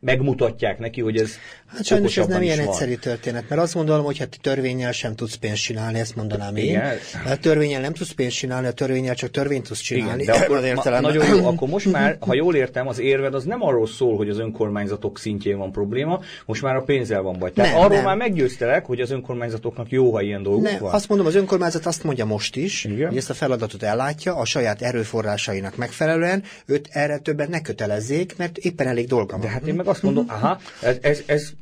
[0.00, 1.36] megmutatják neki, hogy ez
[1.76, 2.66] Hát sajnos ez nem ilyen van.
[2.66, 6.92] egyszerű történet, mert azt gondolom, hogy hát törvényel sem tudsz pénzt csinálni, ezt mondanám Igen.
[6.92, 7.32] én.
[7.32, 10.22] A törvényel nem tudsz pénzt csinálni, a törvényel csak törvényt tudsz csinálni.
[10.22, 13.44] Igen, de akkor, ma, nagyon jó, akkor most már, ha jól értem, az érved az
[13.44, 17.52] nem arról szól, hogy az önkormányzatok szintjén van probléma, most már a pénzzel van baj.
[17.52, 18.04] Tehát nem, arról nem.
[18.04, 20.92] már meggyőztelek, hogy az önkormányzatoknak jó, ha ilyen dolgok nem, van.
[20.92, 23.08] Azt mondom, az önkormányzat azt mondja most is, Igen.
[23.08, 28.56] hogy ezt a feladatot ellátja a saját erőforrásainak megfelelően, őt erre többet ne kötelezzék, mert
[28.56, 29.40] éppen elég dolga van.
[29.40, 31.52] De hát én meg azt mondom, aha, ez, ez, ez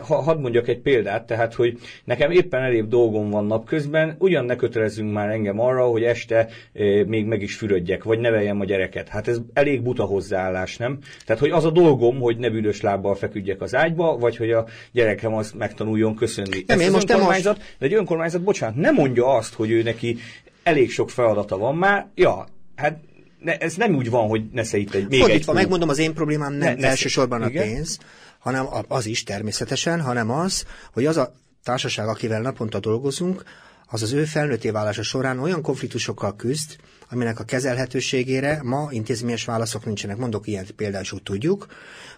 [0.00, 4.56] ha, hadd mondjak egy példát, tehát, hogy nekem éppen elég dolgom van napközben, ugyan ne
[4.56, 9.08] kötelezzünk már engem arra, hogy este e, még meg is fürödjek, vagy neveljem a gyereket.
[9.08, 10.98] Hát ez elég buta hozzáállás, nem?
[11.26, 14.66] Tehát, hogy az a dolgom, hogy ne büdös lábbal feküdjek az ágyba, vagy hogy a
[14.92, 16.64] gyerekem az megtanuljon köszönni.
[16.66, 17.42] Nem, én most nem most...
[17.42, 20.18] De egy önkormányzat, bocsánat, nem mondja azt, hogy ő neki
[20.62, 22.98] elég sok feladata van már, ja, hát
[23.40, 26.14] ne, ez nem úgy van, hogy nesze itt egy még Fordítva, egy megmondom, az én
[26.14, 27.98] problémám nem ne, elsősorban a pénz,
[28.40, 31.32] hanem az is természetesen, hanem az, hogy az a
[31.64, 33.44] társaság, akivel naponta dolgozunk,
[33.86, 36.76] az az ő felnőtté válása során olyan konfliktusokkal küzd,
[37.10, 40.16] aminek a kezelhetőségére ma intézményes válaszok nincsenek.
[40.16, 41.66] Mondok ilyen például, tudjuk,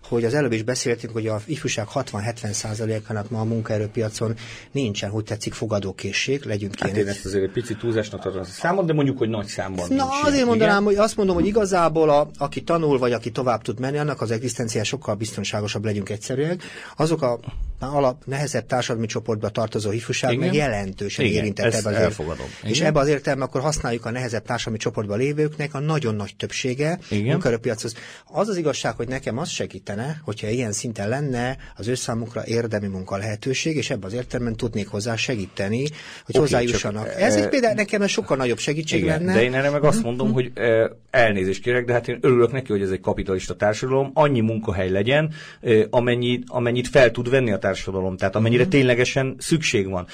[0.09, 4.35] hogy az előbb is beszéltünk, hogy a ifjúság 60-70%-ának ma a munkaerőpiacon
[4.73, 8.93] nincsen, hogy tetszik fogadókészség, legyünk hát én ezt azért egy picit túlzásnak tartom számot, de
[8.93, 10.95] mondjuk, hogy nagy számban Na, nincs azért ilyen, mondanám, igen?
[10.95, 14.31] hogy azt mondom, hogy igazából a, aki tanul, vagy aki tovább tud menni, annak az
[14.31, 16.61] egzisztencia sokkal biztonságosabb legyünk egyszerűen.
[16.97, 17.41] Azok a
[17.79, 22.47] alap, nehezebb társadalmi csoportba tartozó ifjúság meg jelentősen Igen, érintett ebbe az elfogadom.
[22.63, 26.99] És ebbe az értelemben akkor használjuk a nehezebb társadalmi csoportban lévőknek a nagyon nagy többsége
[27.11, 27.95] munkaerőpiachoz.
[28.25, 32.87] Az az igazság, hogy nekem az segítene, hogyha ilyen szinten lenne az ő számukra érdemi
[32.87, 35.81] munka lehetőség, és ebben az értelemben tudnék hozzá segíteni,
[36.25, 37.07] hogy okay, hozzájussanak.
[37.07, 39.33] Csak, Ez egy például nekem sokkal nagyobb segítség igen, lenne.
[39.33, 40.53] De én erre meg azt mondom, hogy
[41.11, 45.33] elnézést kérek, de hát én örülök neki, hogy ez egy kapitalista társadalom, annyi munkahely legyen,
[45.91, 48.79] amennyit, amennyit fel tud venni a társadalom, tehát amennyire uh-huh.
[48.79, 50.07] ténylegesen szükség van.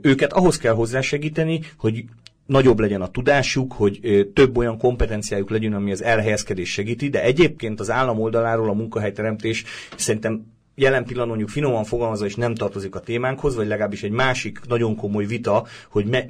[0.00, 2.04] Őket ahhoz kell hozzásegíteni, hogy
[2.46, 7.80] nagyobb legyen a tudásuk, hogy több olyan kompetenciájuk legyen, ami az elhelyezkedés segíti, de egyébként
[7.80, 9.64] az állam oldaláról a munkahelyteremtés
[9.96, 14.60] szerintem jelen pillanatban mondjuk finoman fogalmazva és nem tartozik a témánkhoz, vagy legalábbis egy másik
[14.68, 16.26] nagyon komoly vita, hogy me,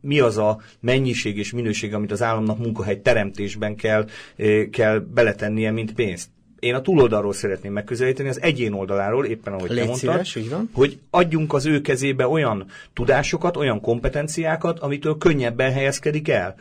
[0.00, 4.06] mi az a mennyiség és minőség, amit az államnak munkahely teremtésben kell,
[4.70, 6.28] kell beletennie, mint pénzt
[6.58, 10.38] én a túloldalról szeretném megközelíteni, az egyén oldaláról, éppen ahogy Légy te mondtad, szíves,
[10.72, 16.56] hogy adjunk az ő kezébe olyan tudásokat, olyan kompetenciákat, amitől könnyebben helyezkedik el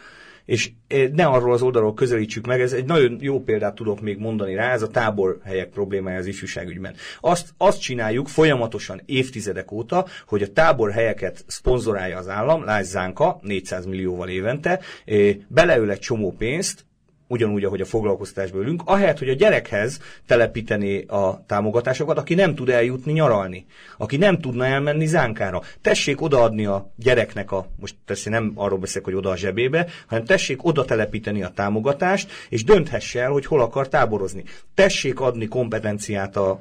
[0.47, 4.17] és eh, ne arról az oldalról közelítsük meg, ez egy nagyon jó példát tudok még
[4.17, 6.95] mondani rá, ez a táborhelyek problémája az ifjúságügyben.
[7.19, 13.85] Azt, azt csináljuk folyamatosan évtizedek óta, hogy a táborhelyeket szponzorálja az állam, Lász Zánka, 400
[13.85, 16.85] millióval évente, eh, beleül egy csomó pénzt,
[17.27, 22.69] ugyanúgy, ahogy a foglalkoztatásból ülünk, ahelyett, hogy a gyerekhez telepíteni a támogatásokat, aki nem tud
[22.69, 23.65] eljutni nyaralni,
[23.97, 25.61] aki nem tudna elmenni zánkára.
[25.81, 30.25] Tessék odaadni a gyereknek a, most tessék nem arról beszélek, hogy oda a zsebébe, hanem
[30.25, 34.43] tessék oda telepíteni a támogatást, és dönthesse el, hogy hol akar táborozni.
[34.73, 36.59] Tessék adni kompetenciát a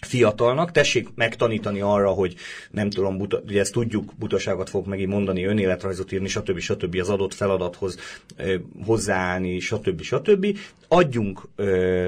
[0.00, 2.34] fiatalnak, tessék megtanítani arra, hogy
[2.70, 6.58] nem tudom, buta, ugye ezt tudjuk, butaságot fog megint mondani, önéletrajzot írni, stb.
[6.58, 6.96] stb.
[7.00, 7.98] az adott feladathoz
[8.36, 10.02] ö, hozzáállni, stb.
[10.02, 10.58] stb.
[10.88, 12.06] Adjunk ö,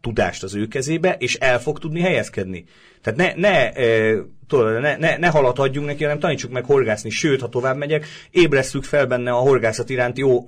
[0.00, 2.64] tudást az ő kezébe, és el fog tudni helyezkedni.
[3.14, 3.72] Tehát ne, ne
[4.48, 7.10] tudod, ne, ne, ne halat adjunk neki, hanem tanítsuk meg horgászni.
[7.10, 10.44] Sőt, ha tovább megyek, ébresztjük fel benne a horgászat iránti jó,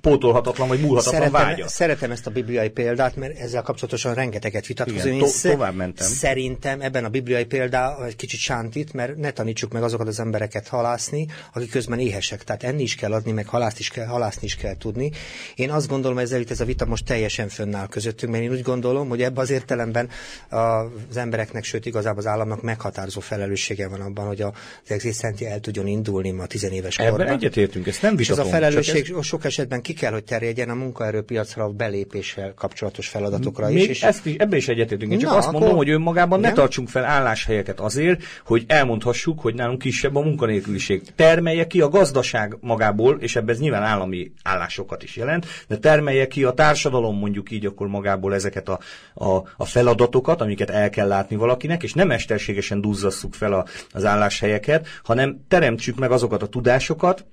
[0.00, 1.68] pótolhatatlan vagy múlhatatlan szeretem, vágyat.
[1.68, 5.20] Szeretem ezt a bibliai példát, mert ezzel kapcsolatosan rengeteget vitatkozunk.
[5.20, 6.06] to- tovább mentem.
[6.06, 10.68] Szerintem ebben a bibliai példá egy kicsit sántit, mert ne tanítsuk meg azokat az embereket
[10.68, 12.44] halászni, akik közben éhesek.
[12.44, 15.10] Tehát enni is kell adni, meg halászni is kell, halászni is kell tudni.
[15.54, 18.62] Én azt gondolom, ezzel itt ez a vita most teljesen fönnáll közöttünk, mert én úgy
[18.62, 20.08] gondolom, hogy ebben az értelemben
[20.48, 24.52] az embereknek, sőt igazából az államnak meghatározó felelőssége van abban, hogy az
[24.86, 27.20] egzisztencia el tudjon indulni ma tizenéves korban.
[27.20, 28.44] Ebben egyetértünk, ezt nem vitatom.
[28.44, 29.24] És ez a felelősség ez...
[29.24, 33.88] sok esetben ki kell, hogy terjedjen a munkaerőpiacra belépéssel kapcsolatos feladatokra Még is.
[33.88, 34.02] És...
[34.02, 35.12] Ezt is, ebben is egyetértünk.
[35.12, 35.60] Én csak Na, azt akkor...
[35.60, 41.02] mondom, hogy önmagában ne tartsunk fel álláshelyeket azért, hogy elmondhassuk, hogy nálunk kisebb a munkanélküliség.
[41.14, 46.26] Termelje ki a gazdaság magából, és ebben ez nyilván állami állásokat is jelent, de termelje
[46.26, 48.78] ki a társadalom mondjuk így akkor magából ezeket a,
[49.14, 51.36] a, a feladatokat, amiket el kell látni
[51.68, 57.24] valakinek, és nem mesterségesen duzzasszuk fel a, az álláshelyeket, hanem teremtsük meg azokat a tudásokat,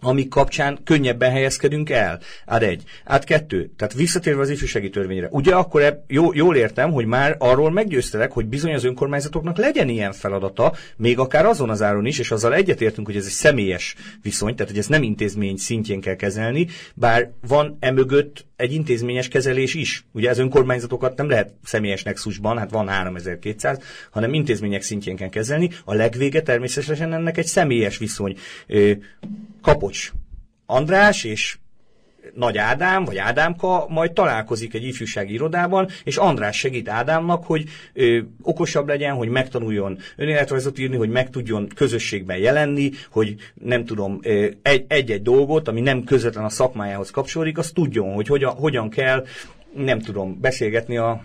[0.00, 2.20] amik kapcsán könnyebben helyezkedünk el.
[2.46, 2.82] Át egy.
[3.04, 3.70] Át kettő.
[3.76, 5.28] Tehát visszatérve az ifjúsági törvényre.
[5.30, 9.88] Ugye akkor eb, jó, jól értem, hogy már arról meggyőztelek, hogy bizony az önkormányzatoknak legyen
[9.88, 13.94] ilyen feladata, még akár azon az áron is, és azzal egyetértünk, hogy ez egy személyes
[14.22, 19.74] viszony, tehát hogy ezt nem intézmény szintjén kell kezelni, bár van emögött egy intézményes kezelés
[19.74, 20.04] is.
[20.12, 23.78] Ugye az önkormányzatokat nem lehet személyes nexusban, hát van 3200,
[24.10, 25.70] hanem intézmények szintjén kell kezelni.
[25.84, 28.36] A legvége természetesen ennek egy személyes viszony.
[29.68, 30.12] Kapocs
[30.66, 31.58] András és
[32.34, 38.18] nagy Ádám, vagy Ádámka majd találkozik egy ifjúsági irodában, és András segít Ádámnak, hogy ö,
[38.42, 44.20] okosabb legyen, hogy megtanuljon önéletrajzot írni, hogy meg tudjon közösségben jelenni, hogy nem tudom,
[44.88, 49.26] egy-egy dolgot, ami nem közvetlen a szakmájához kapcsolódik, azt tudjon, hogy hogyan, hogyan kell
[49.74, 51.22] nem tudom, beszélgetni a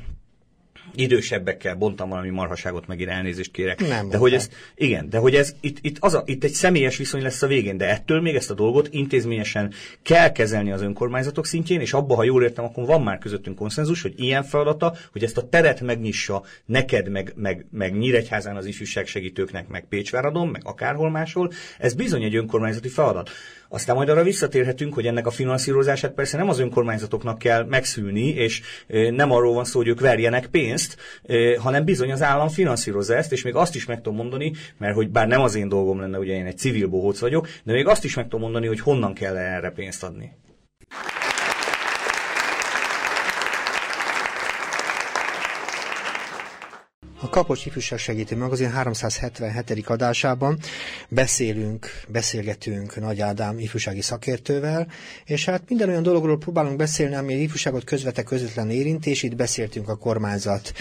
[0.95, 3.87] idősebbekkel bontam valami marhaságot, megint elnézést kérek.
[3.87, 6.97] Nem de hogy ez, igen, de hogy ez itt, itt, az a, itt egy személyes
[6.97, 11.45] viszony lesz a végén, de ettől még ezt a dolgot intézményesen kell kezelni az önkormányzatok
[11.45, 15.23] szintjén, és abba, ha jól értem, akkor van már közöttünk konszenzus, hogy ilyen feladata, hogy
[15.23, 20.61] ezt a teret megnyissa neked, meg, meg, meg Nyíregyházán az ifjúság segítőknek, meg Pécsváradon, meg
[20.65, 23.29] akárhol máshol, ez bizony egy önkormányzati feladat.
[23.73, 28.61] Aztán majd arra visszatérhetünk, hogy ennek a finanszírozását persze nem az önkormányzatoknak kell megszülni, és
[28.87, 30.97] nem arról van szó, hogy ők verjenek pénzt,
[31.57, 35.09] hanem bizony az állam finanszírozza ezt, és még azt is meg tudom mondani, mert hogy
[35.09, 38.03] bár nem az én dolgom lenne, ugye én egy civil bohóc vagyok, de még azt
[38.03, 40.31] is meg tudom mondani, hogy honnan kell erre pénzt adni.
[47.23, 49.87] A Kapocs Ifjúság Segítő Magazin 377.
[49.87, 50.57] adásában
[51.09, 54.87] beszélünk, beszélgetünk Nagy Ádám ifjúsági szakértővel,
[55.25, 59.95] és hát minden olyan dologról próbálunk beszélni, ami ifjúságot közvetve közvetlen érintés, itt beszéltünk a
[59.95, 60.71] kormányzat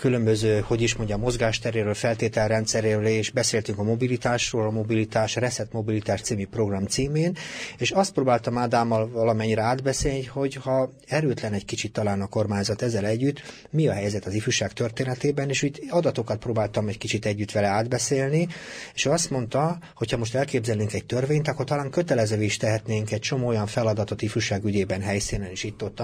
[0.00, 6.46] különböző, hogy is mondja, mozgásteréről, feltételrendszeréről, és beszéltünk a mobilitásról, a mobilitás, Reset Mobilitás című
[6.46, 7.36] program címén,
[7.78, 13.06] és azt próbáltam Ádámmal valamennyire átbeszélni, hogy ha erőtlen egy kicsit talán a kormányzat ezzel
[13.06, 17.68] együtt, mi a helyzet az ifjúság történetében, és itt adatokat próbáltam egy kicsit együtt vele
[17.68, 18.48] átbeszélni,
[18.94, 23.20] és azt mondta, hogy ha most elképzelnénk egy törvényt, akkor talán kötelező is tehetnénk egy
[23.20, 26.02] csomó olyan feladatot ifjúság ügyében helyszínen is itt ott,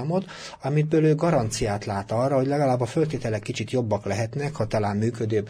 [0.63, 4.97] amitből ő garanciát lát arra, hogy legalább a föltételek kicsit jobb jobbak lehetnek, ha talán
[4.97, 5.49] működőbb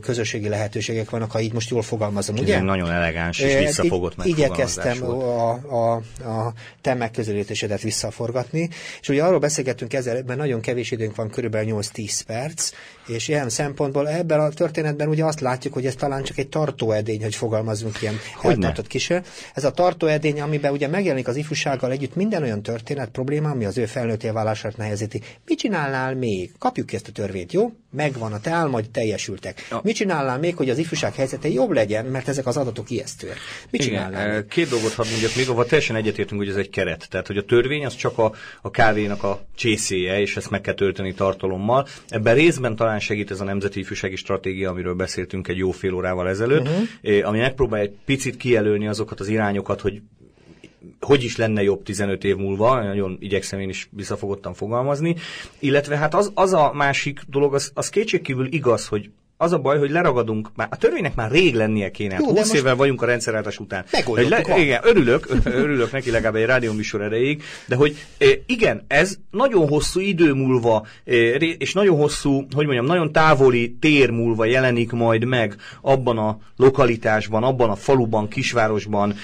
[0.00, 2.56] közösségi lehetőségek vannak, ha így most jól fogalmazom, ugye?
[2.56, 5.94] Ez nagyon elegáns és visszafogott Igyekeztem a, a,
[6.24, 8.68] a te megközelítésedet visszaforgatni,
[9.00, 12.70] és ugye arról beszélgettünk ezzel, mert nagyon kevés időnk van, körülbelül 8-10 perc,
[13.06, 17.22] és ilyen szempontból ebben a történetben ugye azt látjuk, hogy ez talán csak egy tartóedény,
[17.22, 19.22] hogy fogalmazunk ilyen eltartott kísér.
[19.54, 23.78] Ez a tartóedény, amiben ugye megjelenik az ifjúsággal együtt minden olyan történet, probléma, ami az
[23.78, 25.20] ő felnőtté válását nehezíti.
[25.46, 26.52] Mit csinálnál még?
[26.58, 27.72] Kapjuk ezt a törvényt, jó?
[27.90, 29.66] Megvan, a te álmaid teljesültek.
[29.70, 29.80] Ja.
[29.82, 33.36] Mit csinálnál még, hogy az ifjúság helyzete jobb legyen, mert ezek az adatok ijesztőek?
[33.70, 34.34] Mit Igen, csinálnál?
[34.34, 34.46] Még?
[34.46, 37.06] Két dolgot hadd mondjak még, ahol teljesen egyetértünk, hogy ez egy keret.
[37.10, 38.32] Tehát, hogy a törvény az csak a,
[38.62, 41.86] a kávénak a csészéje, és ezt meg kell tölteni tartalommal.
[42.08, 46.28] Ebben részben talán segít ez a Nemzeti Ifjúsági Stratégia, amiről beszéltünk egy jó fél órával
[46.28, 47.28] ezelőtt, uh-huh.
[47.28, 50.02] ami megpróbál egy picit kijelölni azokat az irányokat, hogy
[51.00, 55.16] hogy is lenne jobb 15 év múlva, nagyon igyekszem én is visszafogottan fogalmazni,
[55.58, 59.10] illetve hát az, az a másik dolog, az, az kétségkívül igaz, hogy
[59.42, 62.16] az a baj, hogy leragadunk, már a törvénynek már rég lennie kéne.
[62.18, 63.84] Jó, 20 évvel vagyunk a rendszeráltás után.
[64.06, 67.96] Le, igen, örülök, örülök neki legalább egy rádióműsor erejéig, de hogy
[68.46, 70.86] igen, ez nagyon hosszú idő múlva,
[71.58, 77.42] és nagyon hosszú, hogy mondjam, nagyon távoli tér múlva jelenik majd meg abban a lokalitásban,
[77.42, 79.14] abban a faluban, kisvárosban,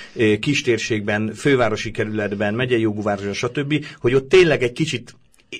[0.40, 5.14] kistérségben, fővárosi kerületben, megyei jogú városban, stb., hogy ott tényleg egy kicsit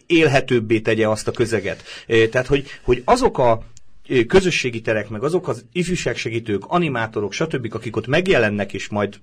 [0.06, 1.82] élhetőbbé tegye azt a közeget.
[2.30, 3.62] Tehát, hogy, hogy azok a
[4.26, 9.20] közösségi terek, meg azok az ifjúságsegítők, animátorok, stb., akik ott megjelennek, és majd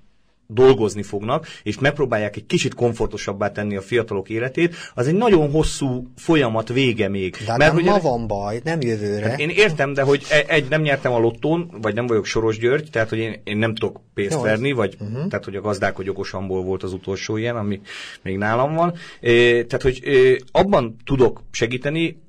[0.47, 6.07] dolgozni fognak, és megpróbálják egy kicsit komfortosabbá tenni a fiatalok életét, az egy nagyon hosszú
[6.15, 7.35] folyamat vége még.
[7.45, 9.29] De mert, nem hogy ma van baj, nem jövőre.
[9.29, 12.57] Hát én értem, de hogy e- egy, nem nyertem a lottón, vagy nem vagyok Soros
[12.57, 15.27] György, tehát hogy én, én nem tudok pénzt Jó, verni, vagy uh-huh.
[15.27, 17.81] tehát hogy a gazdák, hogy okosamból volt az utolsó ilyen, ami
[18.21, 18.93] még nálam van.
[19.21, 19.29] E,
[19.63, 20.11] tehát, hogy e,
[20.51, 22.23] abban tudok segíteni,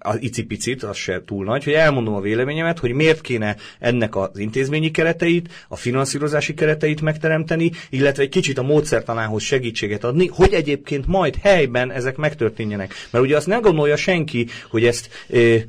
[0.00, 4.38] az icipicit, az se túl nagy, hogy elmondom a véleményemet, hogy miért kéne ennek az
[4.38, 11.06] intézményi kereteit, a finanszírozási kereteit megteremteni, illetve egy kicsit a módszertanához segítséget adni, hogy egyébként
[11.06, 12.94] majd helyben ezek megtörténjenek.
[13.10, 15.62] Mert ugye azt nem gondolja senki, hogy ezt eh,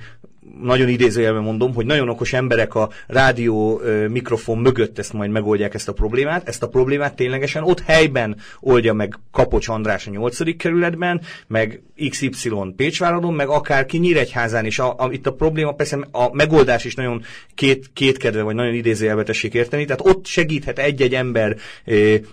[0.62, 5.88] nagyon idézőjelben mondom, hogy nagyon okos emberek a rádió mikrofon mögött ezt majd megoldják ezt
[5.88, 6.48] a problémát.
[6.48, 10.58] Ezt a problémát ténylegesen ott helyben oldja meg Kapocs András a 8.
[10.58, 14.80] kerületben, meg XY Pécsváradon, meg akárki Nyíregyházán is.
[14.80, 17.24] A, a, itt a probléma persze a megoldás is nagyon
[17.56, 19.86] két, kétkedve, vagy nagyon idézőjelbe tessék érteni.
[19.86, 21.58] Tehát ott segíthet egy-egy ember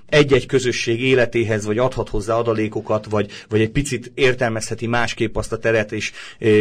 [0.09, 5.59] egy-egy közösség életéhez, vagy adhat hozzá adalékokat, vagy, vagy egy picit értelmezheti másképp azt a
[5.59, 6.13] teret, és,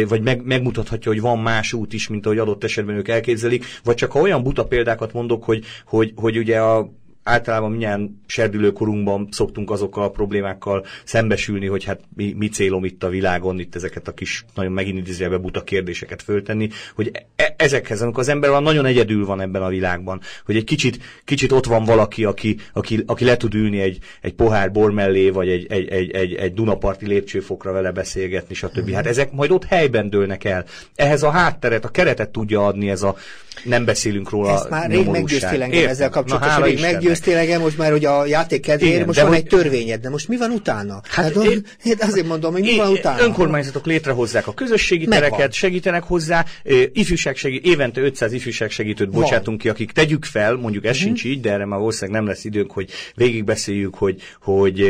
[0.08, 3.94] vagy meg, megmutathatja, hogy van más út is, mint ahogy adott esetben ők elképzelik, vagy
[3.94, 6.90] csak ha olyan buta példákat mondok, hogy, hogy, hogy ugye a
[7.28, 13.08] általában milyen serdülőkorunkban szoktunk azokkal a problémákkal szembesülni, hogy hát mi, mi célom itt a
[13.08, 18.20] világon, itt ezeket a kis, nagyon megint idézőjelbe buta kérdéseket föltenni, hogy e- ezekhez, amikor
[18.20, 21.84] az ember van, nagyon egyedül van ebben a világban, hogy egy kicsit, kicsit ott van
[21.84, 25.88] valaki, aki, aki, aki le tud ülni egy, egy pohár bor mellé, vagy egy, egy,
[25.88, 28.90] egy, egy, egy Dunaparti lépcsőfokra vele beszélgetni, stb.
[28.90, 30.64] Hát ezek majd ott helyben dőlnek el.
[30.94, 33.16] Ehhez a hátteret, a keretet tudja adni ez a
[33.64, 34.52] nem beszélünk róla.
[34.52, 36.62] Ezt már rég meggyőztél engem ezzel kapcsolatban.
[36.62, 39.36] Rég meggyőztél engem, most már hogy a játék kedvéért most van hogy...
[39.36, 41.00] egy törvényed, de most mi van utána?
[41.08, 43.22] Hát, hát én, én azért mondom, hogy mi van utána?
[43.22, 45.28] Önkormányzatok létrehozzák a közösségi Megvan.
[45.30, 46.44] tereket, segítenek hozzá,
[46.92, 51.06] ifjúság segít, évente 500 ifjúság segítőt bocsátunk ki, akik tegyük fel, mondjuk ez uh-huh.
[51.06, 54.80] sincs így, de erre már valószínűleg nem lesz időnk, hogy végigbeszéljük, hogy, hogy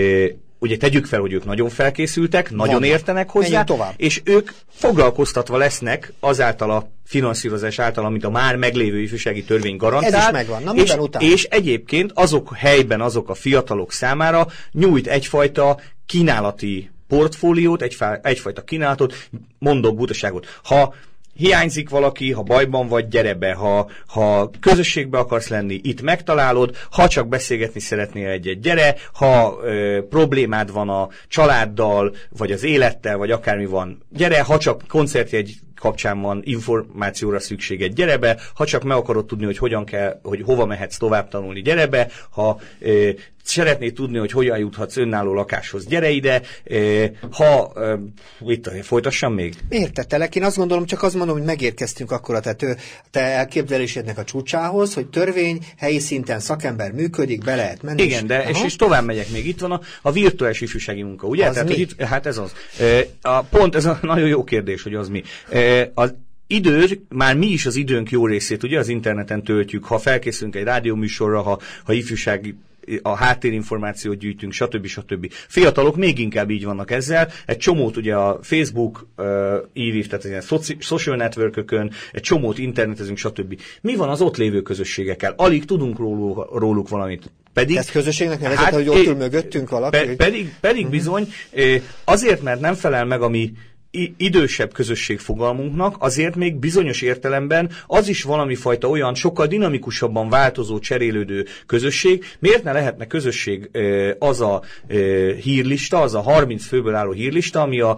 [0.59, 2.85] ugye tegyük fel, hogy ők nagyon felkészültek, nagyon Van.
[2.85, 3.65] értenek hozzá,
[3.97, 10.15] és ők foglalkoztatva lesznek azáltal a finanszírozás által, amit a már meglévő ifjúsági törvény garantál.
[10.15, 10.63] Ez is megvan.
[10.63, 18.21] Na, és, és egyébként azok helyben, azok a fiatalok számára nyújt egyfajta kínálati portfóliót, egyfá,
[18.23, 19.29] egyfajta kínálatot,
[19.59, 20.47] mondok butaságot.
[20.63, 20.95] Ha
[21.39, 27.09] hiányzik valaki, ha bajban vagy, gyere be, ha, ha közösségbe akarsz lenni, itt megtalálod, ha
[27.09, 33.31] csak beszélgetni szeretnél egyet, gyere, ha ö, problémád van a családdal, vagy az élettel, vagy
[33.31, 38.97] akármi van, gyere, ha csak koncertjegy kapcsán van információra szükséged, gyere be, ha csak meg
[38.97, 43.11] akarod tudni, hogy hogyan kell, hogy hova mehetsz tovább tanulni, gyere be, ha ö,
[43.49, 46.43] szeretnéd tudni, hogy hogyan juthatsz önálló lakáshoz, gyere ide,
[47.31, 47.73] ha,
[48.47, 49.55] itt folytassam még?
[49.69, 52.57] Értettelek, én azt gondolom, csak azt mondom, hogy megérkeztünk akkor a te,
[53.11, 58.03] te elképzelésednek a csúcsához, hogy törvény helyi szinten szakember működik, be lehet menni.
[58.03, 59.47] Igen, de és, és tovább megyek még.
[59.47, 61.47] Itt van a, a virtuális ifjúsági munka, ugye?
[61.47, 61.75] Az Tehát, mi?
[61.75, 62.53] Hogy itt, hát ez az.
[63.23, 65.23] A, pont ez a nagyon jó kérdés, hogy az mi.
[65.95, 66.07] A,
[66.47, 70.65] idő, már mi is az időnk jó részét ugye az interneten töltjük, ha felkészülünk egy
[70.65, 72.55] rádióműsorra, ha, ha ifjúsági
[73.03, 74.87] a háttérinformációt gyűjtünk, stb.
[74.87, 75.33] stb.
[75.33, 77.29] Fiatalok még inkább így vannak ezzel.
[77.47, 79.27] Egy csomót ugye a Facebook uh,
[79.73, 80.43] ívív, tehát ilyen
[80.79, 83.61] social networkökön, egy csomót internetezünk, stb.
[83.81, 85.35] Mi van az ott lévő közösségekkel?
[85.37, 87.31] Alig tudunk róluk, róluk valamit.
[87.53, 89.99] Pedig, Ezt közösségnek nevezett, hát, hogy ott ül mögöttünk valaki?
[89.99, 90.97] Pe, pedig, pedig uh-huh.
[90.97, 91.33] bizony,
[92.05, 93.53] azért, mert nem felel meg a mi
[94.17, 100.79] idősebb közösség fogalmunknak, azért még bizonyos értelemben az is valami fajta olyan sokkal dinamikusabban változó,
[100.79, 102.25] cserélődő közösség.
[102.39, 103.71] Miért ne lehetne közösség
[104.19, 104.63] az a
[105.43, 107.97] hírlista, az a 30 főből álló hírlista, ami a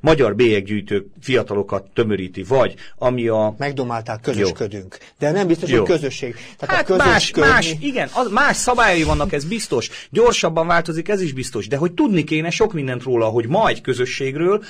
[0.00, 3.54] magyar bélyeggyűjtő fiatalokat tömöríti, vagy ami a...
[3.58, 4.96] Megdomálták, közösködünk.
[5.00, 5.06] Jó.
[5.18, 5.78] De nem biztos, Jó.
[5.78, 6.34] hogy közösség.
[6.58, 9.90] Tehát hát a más, más, igen, az, más szabályai vannak, ez biztos.
[10.10, 11.68] Gyorsabban változik, ez is biztos.
[11.68, 14.64] De hogy tudni kéne sok mindent róla, hogy ma egy közösségről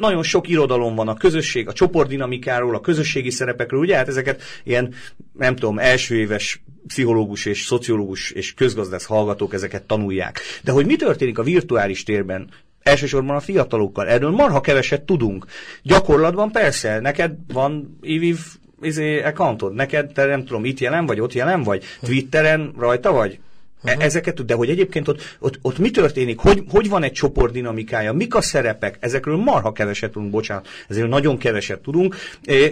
[0.00, 4.94] nagyon sok irodalom van a közösség, a csoportdinamikáról, a közösségi szerepekről, ugye hát ezeket ilyen,
[5.32, 10.40] nem tudom, első éves pszichológus és szociológus és közgazdász hallgatók ezeket tanulják.
[10.62, 12.48] De hogy mi történik a virtuális térben,
[12.82, 14.08] elsősorban a fiatalokkal.
[14.08, 15.46] Erről marha keveset tudunk.
[15.82, 18.38] Gyakorlatban persze, neked van IVIV
[18.82, 23.38] izé, accountod, neked, te nem tudom, itt jelen vagy, ott jelen vagy, Twitteren rajta vagy,
[23.84, 24.04] Uh-huh.
[24.04, 28.12] Ezeket, de hogy egyébként ott, ott, ott mi történik, hogy, hogy van egy csoport dinamikája,
[28.12, 32.16] mik a szerepek, ezekről marha keveset tudunk, bocsánat, ezért nagyon keveset tudunk,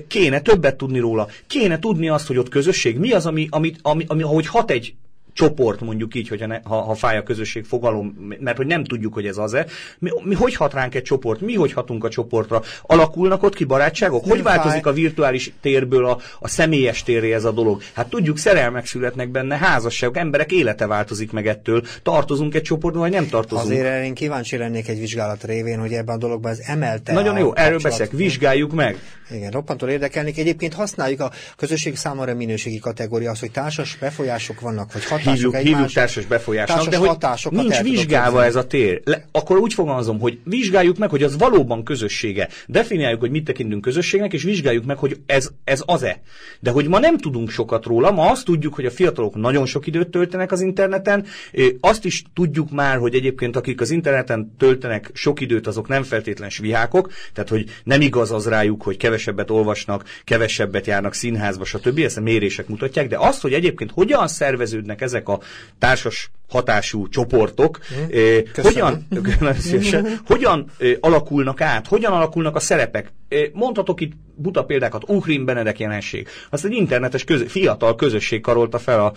[0.08, 4.04] kéne többet tudni róla, kéne tudni azt, hogy ott közösség, mi az, ami, ami, ami,
[4.08, 4.94] ami ahogy hat egy
[5.32, 9.14] csoport, mondjuk így, hogyha ne, ha, ha fáj a közösség fogalom, mert hogy nem tudjuk,
[9.14, 9.66] hogy ez az-e.
[9.98, 11.40] Mi, mi hogy hat ránk egy csoport?
[11.40, 12.62] Mi hogy hatunk a csoportra?
[12.82, 14.24] Alakulnak ott ki barátságok?
[14.24, 17.82] Hogy változik a virtuális térből a, a személyes térre ez a dolog?
[17.92, 21.82] Hát tudjuk, szerelmek születnek benne, házasságok, emberek élete változik meg ettől.
[22.02, 23.70] Tartozunk egy csoportban, vagy nem tartozunk?
[23.70, 27.12] Azért én kíváncsi lennék egy vizsgálat révén, hogy ebben a dologban ez emelte.
[27.12, 28.98] Nagyon jó, erről beszélek, vizsgáljuk meg.
[29.30, 30.38] Igen, roppantól érdekelnék.
[30.38, 35.54] Egyébként használjuk a közösség számára minőségi kategória az, hogy társas befolyások vannak, vagy hatások hívjuk,
[35.54, 36.76] egymás, hívjuk társas befolyásnak,
[37.18, 39.00] társas de hogy nincs vizsgálva ez a tér.
[39.04, 42.48] Le, akkor úgy fogalmazom, hogy vizsgáljuk meg, hogy az valóban közössége.
[42.66, 46.20] Definiáljuk, hogy mit tekintünk közösségnek, és vizsgáljuk meg, hogy ez, ez az-e.
[46.60, 49.86] De hogy ma nem tudunk sokat róla, ma azt tudjuk, hogy a fiatalok nagyon sok
[49.86, 51.24] időt töltenek az interneten,
[51.80, 56.50] azt is tudjuk már, hogy egyébként akik az interneten töltenek sok időt, azok nem feltétlen
[56.50, 61.98] svihákok, tehát hogy nem igaz az rájuk, hogy kevesebbet olvasnak, kevesebbet járnak színházba, stb.
[61.98, 65.40] Ezt a mérések mutatják, de azt, hogy egyébként hogyan szerveződnek ezek a
[65.78, 68.16] társas hatású csoportok, hm.
[68.16, 69.06] eh, hogyan,
[70.32, 73.12] hogyan eh, alakulnak át, hogyan alakulnak a szerepek.
[73.28, 76.28] Eh, mondhatok itt buta példákat, Uhrin Benedek jelenség.
[76.50, 79.12] Azt egy internetes közö, fiatal közösség karolta fel a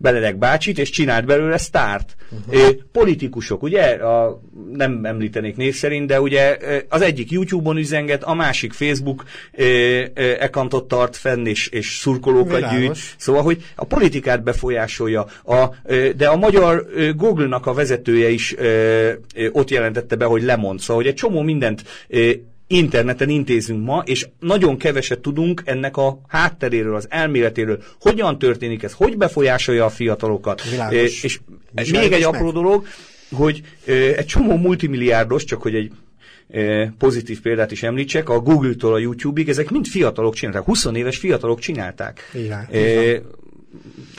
[0.00, 2.16] Benedek bácsit, és csinált belőle sztárt.
[2.30, 2.68] Uh-huh.
[2.92, 4.40] Politikusok, ugye, a,
[4.72, 6.56] nem említenék név szerint, de ugye
[6.88, 9.24] az egyik YouTube-on üzenget, a másik Facebook
[10.14, 12.78] ekantot tart fenn, és, és szurkolókat Világos.
[12.78, 12.98] gyűjt.
[13.16, 15.26] Szóval, hogy a politikát befolyásolja.
[15.44, 15.64] A,
[16.16, 16.86] de a magyar
[17.16, 18.54] Google-nak a vezetője is
[19.52, 20.80] ott jelentette be, hogy lemond.
[20.80, 21.82] Szóval, hogy egy csomó mindent
[22.70, 28.92] interneten intézünk ma, és nagyon keveset tudunk ennek a hátteréről, az elméletéről, hogyan történik ez,
[28.92, 30.70] hogy befolyásolja a fiatalokat.
[30.70, 31.22] Világos.
[31.22, 31.40] És
[31.70, 32.52] Világos még egy apró meg.
[32.52, 32.86] dolog,
[33.30, 33.62] hogy
[34.16, 35.92] egy csomó multimilliárdos, csak hogy egy
[36.98, 41.58] pozitív példát is említsek, a Google-tól a YouTube-ig, ezek mind fiatalok csinálták, 20 éves fiatalok
[41.58, 42.30] csinálták.
[42.34, 42.68] Igen,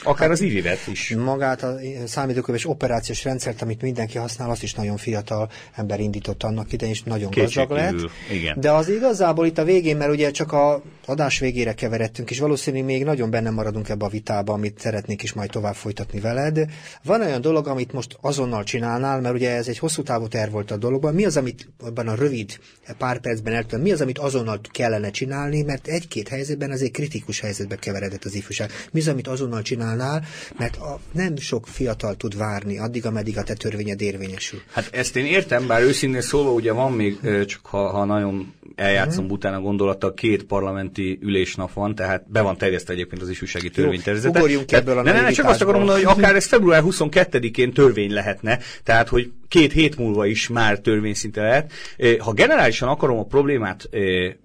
[0.02, 1.14] Akár hát, az ivivet is.
[1.16, 6.72] Magát a számítógépes operációs rendszert, amit mindenki használ, azt is nagyon fiatal ember indított annak
[6.72, 8.10] idején, és nagyon Kétség gazdag lett.
[8.32, 8.60] Igen.
[8.60, 12.86] De az igazából itt a végén, mert ugye csak a adás végére keveredtünk, és valószínűleg
[12.86, 16.64] még nagyon benne maradunk ebbe a vitába, amit szeretnék is majd tovább folytatni veled.
[17.02, 20.70] Van olyan dolog, amit most azonnal csinálnál, mert ugye ez egy hosszú távú terv volt
[20.70, 21.14] a dologban.
[21.14, 22.58] Mi az, amit abban a rövid
[22.98, 27.76] pár percben el mi az, amit azonnal kellene csinálni, mert egy-két helyzetben azért kritikus helyzetbe
[27.76, 28.70] keveredett az ifjúság.
[28.92, 30.24] Mi az, amit azonnal csinálnál,
[30.58, 34.60] mert a, nem sok fiatal tud várni addig, ameddig a te törvényed érvényesül.
[34.72, 39.24] Hát ezt én értem, bár őszintén szólva ugye van még, csak ha, ha nagyon eljátszom
[39.24, 39.32] hmm.
[39.32, 44.36] utána gondolattal, két parlamenti ülésnap van, tehát be van terjesztve egyébként az ifjúsági törvénytervezet.
[44.36, 47.72] Ugorjunk ebből a ne, ne, ne, csak azt akarom mondani, hogy akár ez február 22-én
[47.72, 51.72] törvény lehetne, tehát hogy két hét múlva is már törvényszinte lehet.
[52.18, 53.88] Ha generálisan akarom a problémát,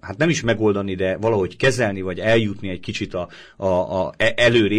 [0.00, 4.32] hát nem is megoldani, de valahogy kezelni, vagy eljutni egy kicsit a, a, a e,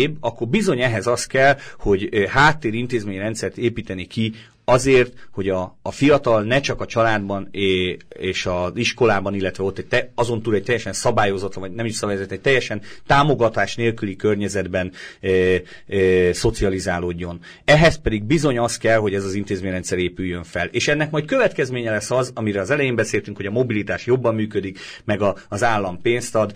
[0.08, 4.34] előrébb, akkor bizony ehhez az kell, hogy háttérintézményrendszert építeni ki
[4.70, 9.78] azért, hogy a, a fiatal ne csak a családban é, és az iskolában, illetve ott
[9.78, 14.16] egy te, azon túl egy teljesen szabályozott, vagy nem is szabályozott, egy teljesen támogatás nélküli
[14.16, 14.92] környezetben
[15.22, 17.40] e, e, szocializálódjon.
[17.66, 20.68] Ehhez pedig bizony az kell, hogy ez az intézményrendszer épüljön fel.
[20.68, 24.80] És ennek majd következménye lesz az, amire az elején beszéltünk, hogy a mobilitás jobban működik,
[25.06, 26.54] meg a, az állam pénzt ad.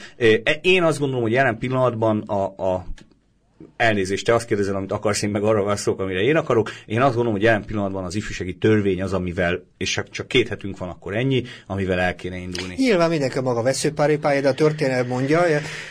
[0.62, 2.86] Én azt gondolom, hogy jelen pillanatban a, a
[3.78, 6.70] elnézést, te azt kérdezel, amit akarsz, én meg arra válaszolok, amire én akarok.
[6.86, 10.78] Én azt gondolom, hogy jelen pillanatban az ifjúsági törvény az, amivel, és csak, két hetünk
[10.78, 12.76] van, akkor ennyi, amivel el kéne indulni.
[12.78, 15.42] Nyilván mindenki a maga veszőpárépája, de a történet mondja,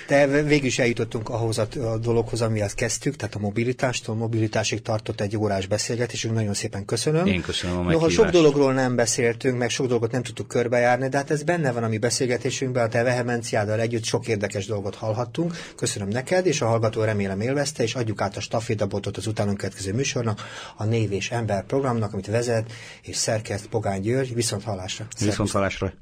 [0.09, 5.21] de végül is eljutottunk ahhoz a, a dologhoz, amihez kezdtük, tehát a mobilitástól, mobilitásig tartott
[5.21, 7.27] egy órás beszélgetésünk, nagyon szépen köszönöm.
[7.27, 11.17] Én köszönöm a Noha sok dologról nem beszéltünk, meg sok dolgot nem tudtuk körbejárni, de
[11.17, 15.55] hát ez benne van a mi beszélgetésünkben, a te vehemenciáddal együtt sok érdekes dolgot hallhattunk.
[15.77, 19.93] Köszönöm neked, és a hallgató remélem élvezte, és adjuk át a stafétabotot az utánunk következő
[19.93, 20.41] műsornak,
[20.77, 24.35] a Név és Ember programnak, amit vezet és szerkeszt Pogány György.
[24.35, 25.07] Viszont hallásra.
[25.19, 25.93] Viszont hallásra.